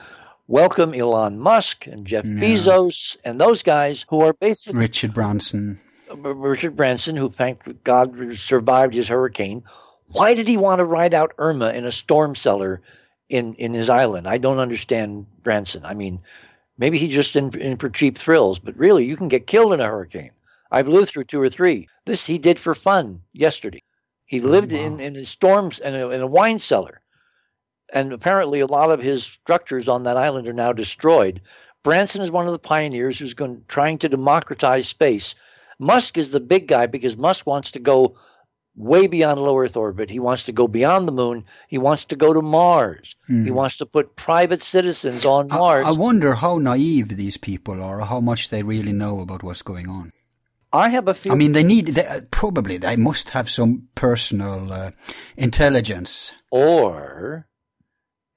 [0.48, 2.40] Welcome Elon Musk and Jeff Yeah.
[2.40, 5.78] Bezos and those guys who are basically Richard Branson.
[6.16, 9.62] Richard Branson, who thank God survived his hurricane.
[10.12, 12.82] Why did he want to ride out Irma in a storm cellar
[13.28, 14.26] in, in his island?
[14.26, 15.84] I don't understand Branson.
[15.84, 16.20] I mean,
[16.76, 19.80] maybe he just in, in for cheap thrills, but really, you can get killed in
[19.80, 20.32] a hurricane.
[20.70, 21.88] I've lived through two or three.
[22.06, 23.82] This he did for fun yesterday.
[24.24, 27.00] He oh, lived in, in his storms in a, in a wine cellar.
[27.92, 31.42] And apparently, a lot of his structures on that island are now destroyed.
[31.82, 35.34] Branson is one of the pioneers who's going trying to democratize space.
[35.82, 38.14] Musk is the big guy because Musk wants to go
[38.76, 40.10] way beyond low Earth orbit.
[40.10, 41.44] He wants to go beyond the moon.
[41.68, 43.16] He wants to go to Mars.
[43.26, 45.54] He wants to put private citizens on Hmm.
[45.54, 45.86] I, Mars.
[45.88, 49.62] I wonder how naive these people are, or how much they really know about what's
[49.62, 50.12] going on.
[50.72, 51.36] I have a feeling.
[51.36, 54.90] I mean, they need they, uh, probably they must have some personal uh,
[55.36, 56.32] intelligence.
[56.50, 57.46] or,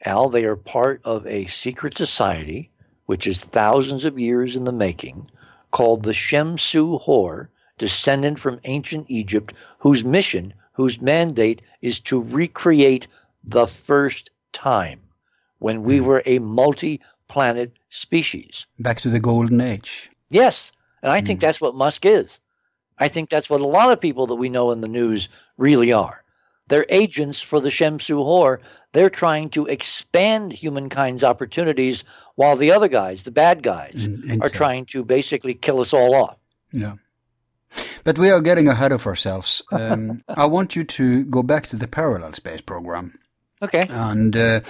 [0.04, 2.70] Al, they are part of a secret society,
[3.06, 5.30] which is thousands of years in the making,
[5.76, 13.10] called the Shemsu Hor, descendant from ancient Egypt, whose mission, whose mandate is to recreate
[13.44, 15.02] the first time
[15.60, 16.06] when we hmm.
[16.06, 18.66] were a multi planet species.
[18.80, 20.10] Back to the golden age.
[20.30, 20.72] Yes.
[21.04, 21.46] And I think hmm.
[21.46, 22.40] that's what Musk is.
[22.98, 25.92] I think that's what a lot of people that we know in the news really
[25.92, 26.24] are.
[26.68, 28.60] They're agents for the Shemsu Hor.
[28.92, 32.04] They're trying to expand humankind's opportunities
[32.36, 34.08] while the other guys, the bad guys,
[34.42, 36.38] are trying to basically kill us all off.
[36.72, 36.96] Yeah.
[38.04, 39.62] But we are getting ahead of ourselves.
[39.72, 43.20] Um, I want you to go back to the parallel space program.
[43.62, 43.86] Okay.
[43.90, 44.62] and uh,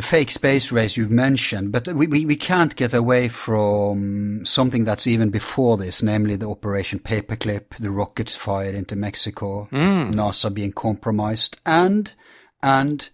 [0.00, 4.84] the fake space race you've mentioned, but we, we, we can't get away from something
[4.84, 10.10] that's even before this, namely the Operation Paperclip, the rockets fired into Mexico, mm.
[10.14, 12.14] NASA being compromised, and
[12.62, 13.10] and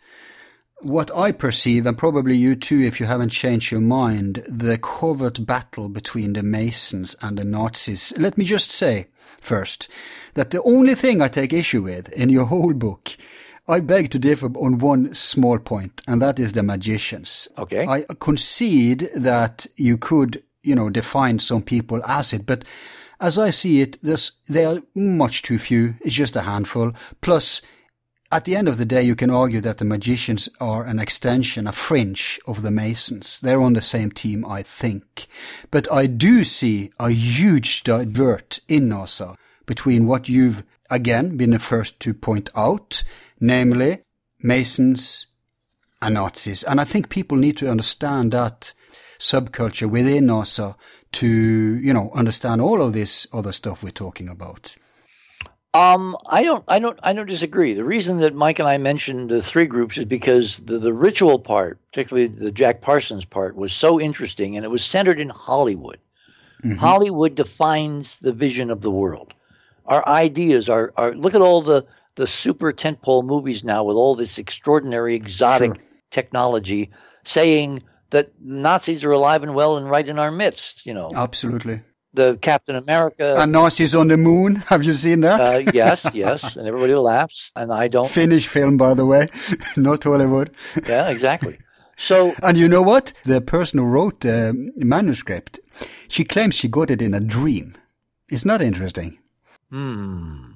[0.81, 5.45] what I perceive, and probably you too, if you haven't changed your mind, the covert
[5.45, 8.13] battle between the Masons and the Nazis.
[8.17, 9.09] Let me just say
[9.41, 9.89] first
[10.35, 13.17] that the only thing I take issue with in your whole book,
[13.69, 17.49] I beg to differ on one small point, and that is the magicians.
[17.59, 17.87] Okay.
[17.87, 22.65] I concede that you could, you know, define some people as it, but
[23.21, 25.95] as I see it, there's, they are much too few.
[26.03, 26.93] It's just a handful.
[27.21, 27.63] Plus,
[28.31, 31.67] at the end of the day, you can argue that the magicians are an extension,
[31.67, 33.41] a fringe of the Masons.
[33.41, 35.27] They're on the same team, I think.
[35.71, 41.59] But I do see a huge divert in NASA between what you've, again, been the
[41.59, 43.03] first to point out,
[43.41, 44.03] namely
[44.41, 45.27] Masons
[46.01, 46.63] and Nazis.
[46.65, 48.73] And I think people need to understand that
[49.19, 50.77] subculture within NASA
[51.13, 54.77] to, you know, understand all of this other stuff we're talking about.
[55.75, 57.75] Um, I don't, I don't, I don't disagree.
[57.75, 61.39] The reason that Mike and I mentioned the three groups is because the, the ritual
[61.39, 65.99] part, particularly the Jack Parsons part, was so interesting, and it was centered in Hollywood.
[66.75, 69.35] Hollywood defines the vision of the world.
[69.85, 71.87] Our ideas are, are look at all the
[72.17, 75.85] the super tentpole movies now with all this extraordinary exotic Sure.
[76.11, 76.91] technology,
[77.25, 80.87] saying that Nazis are alive and well and right in our midst.
[80.87, 81.83] You know, Absolutely.
[82.15, 83.37] the Captain America.
[83.39, 84.57] And Nazis on the moon.
[84.69, 85.41] Have you seen that?
[85.41, 88.11] uh, yes, yes, and everybody laughs, and I don't.
[88.11, 89.29] Finnish film, by the way,
[89.77, 90.51] not Hollywood.
[90.89, 91.59] Yeah, exactly.
[91.99, 93.13] So And you know what?
[93.25, 95.61] The person who wrote the manuscript,
[96.09, 97.75] she claims she got it in a dream.
[98.29, 99.19] It's not interesting.
[99.71, 100.56] Hmm.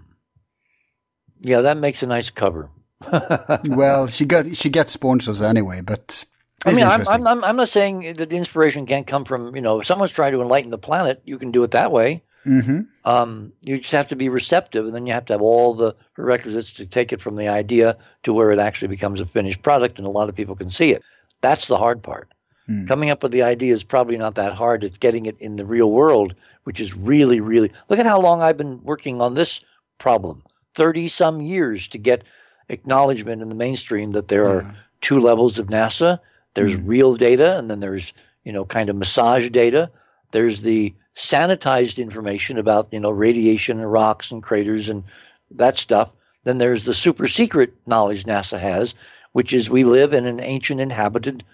[1.40, 2.70] Yeah, that makes a nice cover.
[3.66, 6.24] well, she got she gets sponsors anyway, but
[6.66, 7.08] I mean, I'm.
[7.08, 10.12] I'm, I'm, I'm not saying that the inspiration can't come from, you know, if someone's
[10.12, 12.22] trying to enlighten the planet, you can do it that way.
[12.44, 15.74] hmm Um, you just have to be receptive, and then you have to have all
[15.74, 19.62] the prerequisites to take it from the idea to where it actually becomes a finished
[19.62, 21.02] product, and a lot of people can see it.
[21.40, 22.28] That's the hard part.
[22.66, 22.84] Hmm.
[22.84, 24.84] Coming up with the idea is probably not that hard.
[24.84, 26.34] It's getting it in the real world,
[26.64, 27.70] which is really, really.
[27.88, 29.60] Look at how long I've been working on this
[29.96, 30.42] problem.
[30.74, 32.24] 30 some years to get
[32.68, 34.66] acknowledgement in the mainstream that there are
[35.00, 36.18] two levels of NASA.
[36.54, 36.82] There's Mm.
[36.86, 38.12] real data, and then there's
[38.44, 39.90] you know kind of massage data.
[40.32, 45.04] There's the sanitized information about you know radiation and rocks and craters and
[45.50, 46.16] that stuff.
[46.44, 48.94] Then there's the super secret knowledge NASA has,
[49.32, 51.44] which is we live in an ancient inhabited,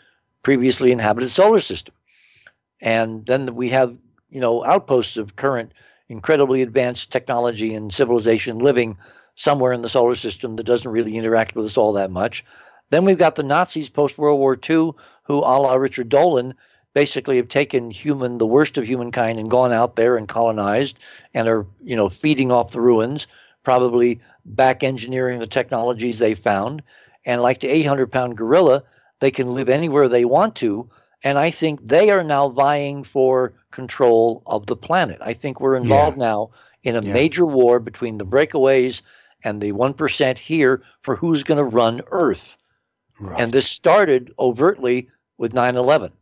[0.42, 1.94] previously inhabited solar system,
[2.80, 3.96] and then we have
[4.30, 5.72] you know outposts of current
[6.08, 8.96] incredibly advanced technology and civilization living
[9.34, 12.44] somewhere in the solar system that doesn't really interact with us all that much.
[12.90, 14.92] Then we've got the Nazis post World War II,
[15.24, 16.54] who, a la Richard Dolan,
[16.94, 20.98] basically have taken human, the worst of humankind, and gone out there and colonized,
[21.34, 23.26] and are you know feeding off the ruins,
[23.64, 26.82] probably back engineering the technologies they found,
[27.26, 28.84] and like the 800 pound gorilla,
[29.18, 30.88] they can live anywhere they want to.
[31.22, 35.18] And I think they are now vying for control of the planet.
[35.20, 36.50] I think we're involved now
[36.84, 37.12] in a Yeah.
[37.12, 39.02] major war between the breakaways
[39.42, 42.56] and the 1% here for who's going to run Earth.
[43.20, 43.40] Right.
[43.40, 45.08] And this started overtly
[45.38, 46.12] with 9 11.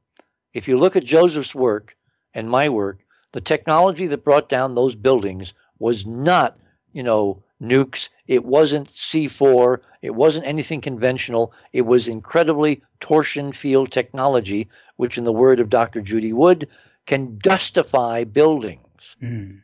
[0.53, 1.95] If you look at Joseph's work
[2.33, 3.01] and my work,
[3.33, 6.57] the technology that brought down those buildings was not,
[6.93, 8.09] you know, nukes.
[8.27, 9.79] It wasn't C4.
[10.03, 11.53] It wasn't anything conventional.
[11.73, 16.01] It was incredibly torsion field technology, which, in the word of Dr.
[16.01, 16.69] Judy Wood,
[17.07, 19.17] can dustify buildings.
[19.21, 19.63] Mm.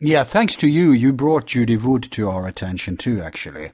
[0.00, 3.70] Yeah, thanks to you, you brought Judy Wood to our attention too, actually.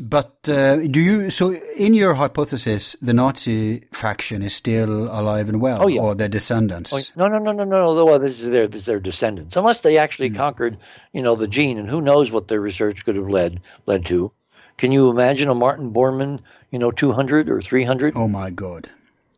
[0.00, 5.60] But uh, do you, so in your hypothesis, the Nazi faction is still alive and
[5.60, 6.00] well, Oh, yeah.
[6.00, 6.92] or their descendants?
[6.92, 8.04] Oh, no, no, no, no, no, no.
[8.04, 10.36] Well, this is their this is their descendants, unless they actually Hmm.
[10.36, 10.78] conquered,
[11.12, 14.32] you know, the gene, and who knows what their research could have led led to.
[14.78, 16.40] Can you imagine a Martin Bormann,
[16.72, 18.14] you know, two hundred or three hundred?
[18.16, 18.90] Oh my God.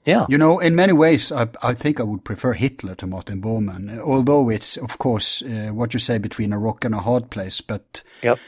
[0.06, 3.42] Yeah, You know, in many ways, I, I think I would prefer Hitler to Martin
[3.42, 7.28] Bormann, although it's, of course, uh, what you say between a rock and a hard
[7.28, 8.38] place, but Yep.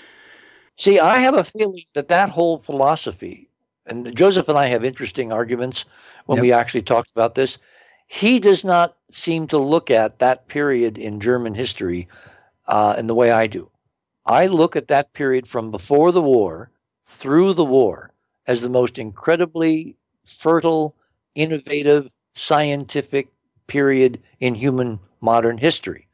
[0.78, 3.50] See, I have a feeling that that whole philosophy,
[3.86, 5.84] and Joseph and I have interesting arguments
[6.26, 6.42] when Yep.
[6.42, 7.58] we actually talked about this.
[8.06, 12.08] He does not seem to look at that period in German history
[12.66, 13.70] uh, in the way I do.
[14.26, 16.70] I look at that period from before the war
[17.06, 18.12] through the war
[18.46, 20.94] as the most incredibly fertile,
[21.34, 23.28] innovative, scientific
[23.66, 26.07] period in human modern history.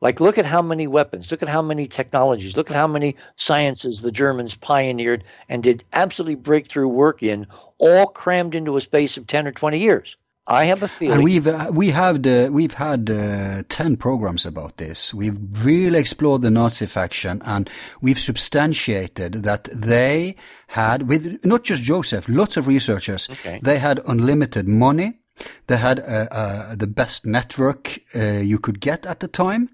[0.00, 3.16] Like, look at how many weapons, look at how many technologies, look at how many
[3.36, 7.46] sciences the Germans pioneered and did absolutely breakthrough work in,
[7.78, 10.16] all crammed into a space of 10 or 20 years.
[10.50, 11.14] I have a feeling.
[11.14, 15.14] And we've uh, we had uh, we've had uh, ten programs about this.
[15.14, 17.70] We've really explored the Nazi faction, and
[18.00, 20.34] we've substantiated that they
[20.68, 23.28] had, with not just Joseph, lots of researchers.
[23.30, 23.60] Okay.
[23.62, 25.19] They had unlimited money.
[25.66, 29.70] They had uh, uh, the best network uh, you could get at the time.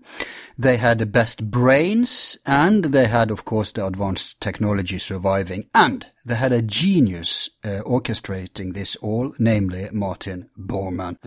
[0.58, 5.68] They had the best brains, and they had, of course, the advanced technology surviving.
[5.74, 11.18] And they had a genius uh, orchestrating this all, namely Martin Bormann.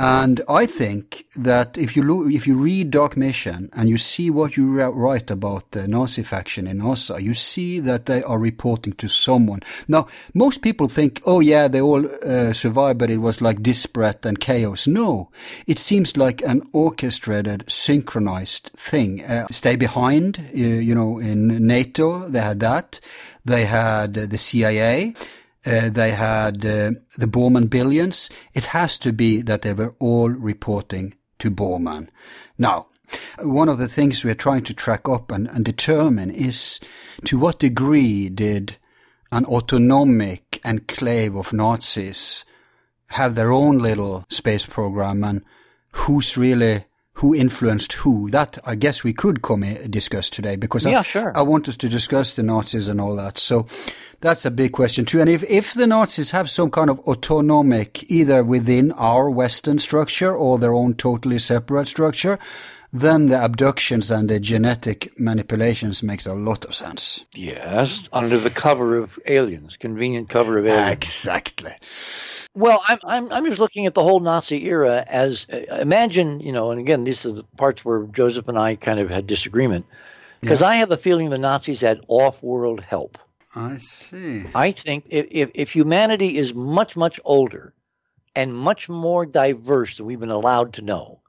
[0.00, 4.30] And I think that if you look, if you read Dark Mission and you see
[4.30, 8.38] what you ri- write about the Nazi faction in NASA, you see that they are
[8.38, 9.60] reporting to someone.
[9.86, 14.26] Now, most people think, oh yeah, they all uh, survived, but it was like disparate
[14.26, 14.88] and chaos.
[14.88, 15.30] No,
[15.68, 19.22] it seems like an orchestrated, synchronized thing.
[19.22, 23.00] Uh, stay behind, uh, you know, in NATO, they had that.
[23.44, 25.14] They had uh, the CIA.
[25.64, 28.30] Uh, they had uh, the Bormann billions.
[28.52, 32.08] It has to be that they were all reporting to Bormann.
[32.58, 32.86] Now,
[33.40, 36.80] one of the things we're trying to track up and, and determine is
[37.24, 38.76] to what degree did
[39.30, 42.44] an autonomic enclave of Nazis
[43.08, 45.42] have their own little space program and
[45.92, 50.84] who's really who influenced who that i guess we could come eh, discuss today because
[50.86, 51.36] Yeah, I, sure.
[51.36, 53.66] I want us to discuss the nazis and all that so
[54.20, 58.10] that's a big question too and if if the nazis have some kind of autonomic
[58.10, 62.38] either within our western structure or their own totally separate structure
[62.92, 67.24] then the abductions and the genetic manipulations makes a lot of sense.
[67.34, 70.92] Yes, under the cover of aliens, convenient cover of aliens.
[70.92, 71.72] exactly.
[72.54, 76.52] Well, I'm, I'm, I'm just looking at the whole Nazi era as uh, imagine, you
[76.52, 79.86] know, and again, these are the parts where Joseph and I kind of had disagreement.
[80.42, 83.16] Because I have a feeling the Nazis had off world help.
[83.54, 84.44] i see.
[84.54, 87.72] I think if, if, if humanity is much, much older
[88.34, 91.21] and much more diverse than we've been allowed to know,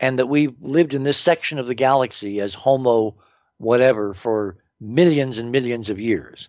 [0.00, 3.14] and that we've lived in this section of the galaxy as Homo
[3.58, 6.48] whatever for millions and millions of years,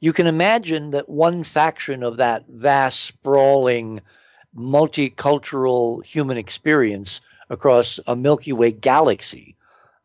[0.00, 4.00] you can imagine that one faction of that vast, sprawling,
[4.56, 9.56] multicultural human experience across a Milky Way galaxy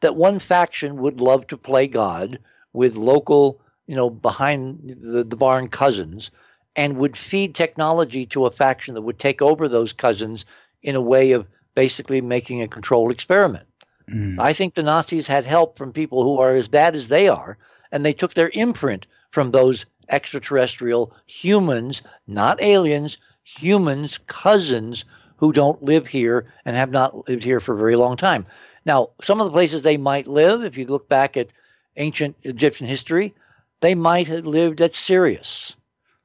[0.01, 2.39] that one faction would love to play God
[2.73, 6.31] with local, you know, behind the, the barn cousins
[6.75, 10.45] and would feed technology to a faction that would take over those cousins
[10.81, 13.67] in a way of basically making a controlled experiment.
[14.09, 14.39] Mm.
[14.39, 17.57] I think the Nazis had help from people who are as bad as they are,
[17.91, 25.05] and they took their imprint from those extraterrestrial humans, not aliens, humans, cousins
[25.37, 28.45] who don't live here and have not lived here for a very long time.
[28.85, 31.53] Now, some of the places they might live, if you look back at
[31.95, 33.33] ancient Egyptian history,
[33.79, 35.75] they might have lived at Sirius.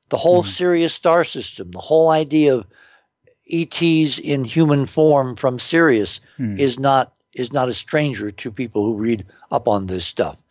[0.08, 0.50] The whole mm-hmm.
[0.50, 2.66] Sirius star system, the whole idea of
[3.50, 6.58] ETs in human form from Sirius mm.
[6.58, 10.42] is not is not a stranger to people who read up on this stuff.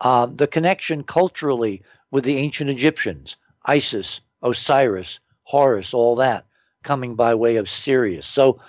[0.00, 6.44] Um, the connection culturally with the ancient Egyptians, Isis, Osiris, Horus, all that
[6.82, 8.26] coming by way of Sirius.
[8.26, 8.60] So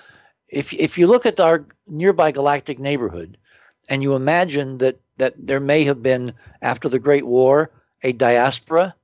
[0.48, 3.38] if if you look at our nearby galactic neighborhood
[3.90, 7.72] and you imagine that that there may have been after the Great War
[8.04, 8.96] a diaspora,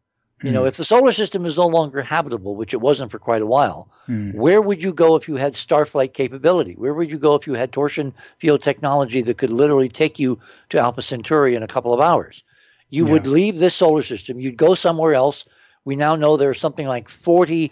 [0.41, 0.45] mm.
[0.45, 0.67] you know, hmm.
[0.67, 3.89] if the solar system is no longer habitable, which it wasn't for quite a while,
[4.07, 4.33] mm.
[4.33, 6.73] where would you go if you had starflight capability?
[6.73, 10.39] Where would you go if you had torsion field technology that could literally take you
[10.69, 12.43] to Alpha Centauri in a couple of hours?
[12.89, 13.13] You yeah.
[13.13, 15.45] would leave this solar system, you'd go somewhere else.
[15.85, 17.71] We now know there's something like 40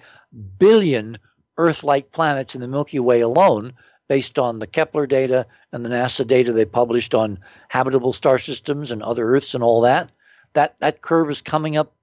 [0.58, 1.18] billion
[1.58, 3.74] Earth like planets in the Milky Way alone,
[4.10, 7.40] based on the Kepler data and the NASA data they published on
[7.70, 10.10] habitable star systems and other Earths and all that.
[10.54, 11.94] That, that curve is coming up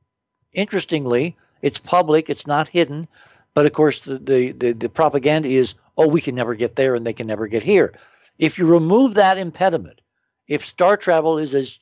[0.57, 1.37] interestingly.
[1.63, 3.07] It's public, it's not hidden.
[3.55, 6.97] But of course, the, the, the, the propaganda is, oh, we can never get there
[6.97, 7.93] and they can never get here.
[8.39, 10.01] If you remove that impediment,
[10.49, 11.79] if star travel is as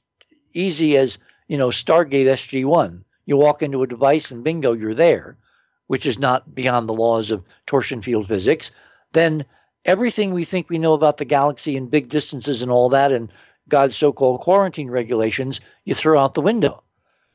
[0.52, 1.18] easy as,
[1.48, 5.38] you know, Stargate SG1, you walk into a device and bingo, you're there
[5.86, 8.70] which is not beyond the laws of torsion field physics,
[9.12, 9.44] then
[9.84, 13.30] everything we think we know about the galaxy and big distances and all that and
[13.68, 16.82] God's so called quarantine regulations, you throw out the window.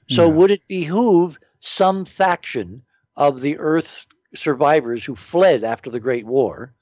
[0.10, 0.34] So, yeah.
[0.34, 2.84] would it behoove some faction
[3.16, 4.06] of the Earth
[4.36, 6.74] survivors who fled after the Great War,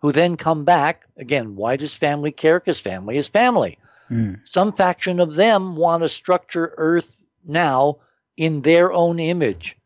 [0.00, 1.06] who then come back?
[1.16, 2.60] Again, why does family care?
[2.60, 3.78] Because family is family.
[4.10, 4.40] Mm.
[4.44, 7.98] Some faction of them want to structure Earth now
[8.36, 9.76] in their own image.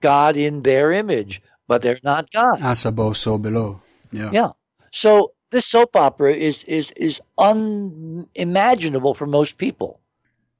[0.00, 2.60] God in their image, but they're not God.
[2.60, 3.80] As above, so below.
[4.10, 4.30] Yeah.
[4.32, 4.50] Yeah.
[4.90, 10.01] So this soap opera is is is unimaginable for most people.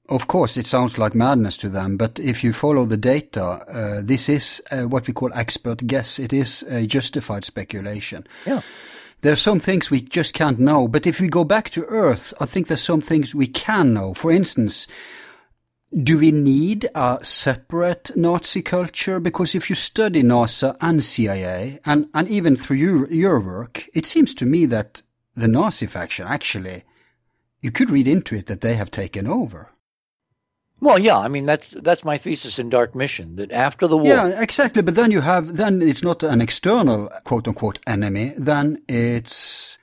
[0.09, 4.03] Of course, it sounds like madness to them, but if you follow the data, uh,
[4.05, 6.19] this is uh, what we call expert guess.
[6.19, 8.27] It is a justified speculation.
[8.45, 8.63] Yeah.
[9.21, 12.35] There are some things we just can't know, but if we go back to Earth,
[12.41, 14.15] I think there's some things we can know.
[14.15, 14.89] For instance,
[15.97, 19.21] do we need a separate Nazi culture?
[19.21, 24.07] Because if you study NASA and CIA, and, and even through your, your work, it
[24.07, 25.03] seems to me that
[25.37, 26.83] the Nazi faction actually,
[27.61, 29.72] you could read into it that they have taken over.
[30.83, 34.07] Well, yeah, I mean that's that's my thesis in Dark Mission that after the war.
[34.07, 34.83] Yeah, exactly.
[34.83, 38.35] But then you have then it's not an external quote unquote enemy.
[38.37, 39.79] Then it's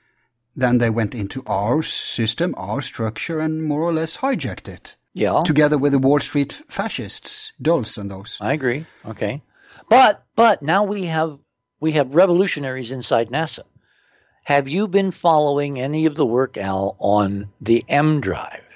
[0.54, 4.96] then they went into our system, our structure, and more or less hijacked it.
[5.14, 5.42] Yeah.
[5.42, 8.36] Together with the Wall Street fascists, Dulles and those.
[8.38, 8.84] I agree.
[9.06, 9.40] Okay.
[9.88, 11.38] But but now we have
[11.80, 13.64] we have revolutionaries inside NASA.
[14.44, 18.69] Have you been following any of the work, Al, on the M drive?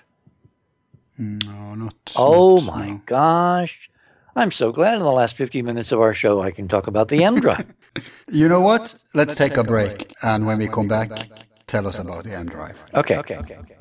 [1.19, 1.95] No, not.
[2.16, 3.03] Oh not, my no.
[3.07, 3.91] gosh.
[4.36, 7.09] I'm so glad in the last 50 minutes of our show I can talk about
[7.09, 7.73] the M drive.
[8.31, 8.81] you know what?
[8.81, 9.97] Let's, Let's take, take, a break.
[9.97, 10.15] break.
[10.23, 11.28] And when we come back, back
[11.69, 12.77] tell us about the M drive.
[12.95, 13.19] Okay.
[13.19, 13.36] Okay.
[13.36, 13.57] Okay.
[13.57, 13.77] okay.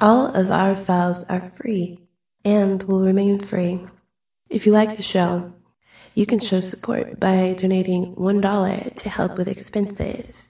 [0.00, 1.98] All of our files are free
[2.44, 3.82] and will remain free.
[4.48, 5.52] If you like the show,
[6.14, 10.47] you can show support by donating $1 to help with expenses.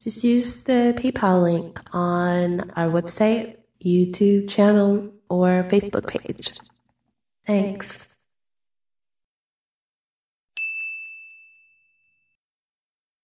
[0.00, 6.52] Just use the PayPal link on our website, YouTube channel, or Facebook page.
[7.46, 8.14] Thanks.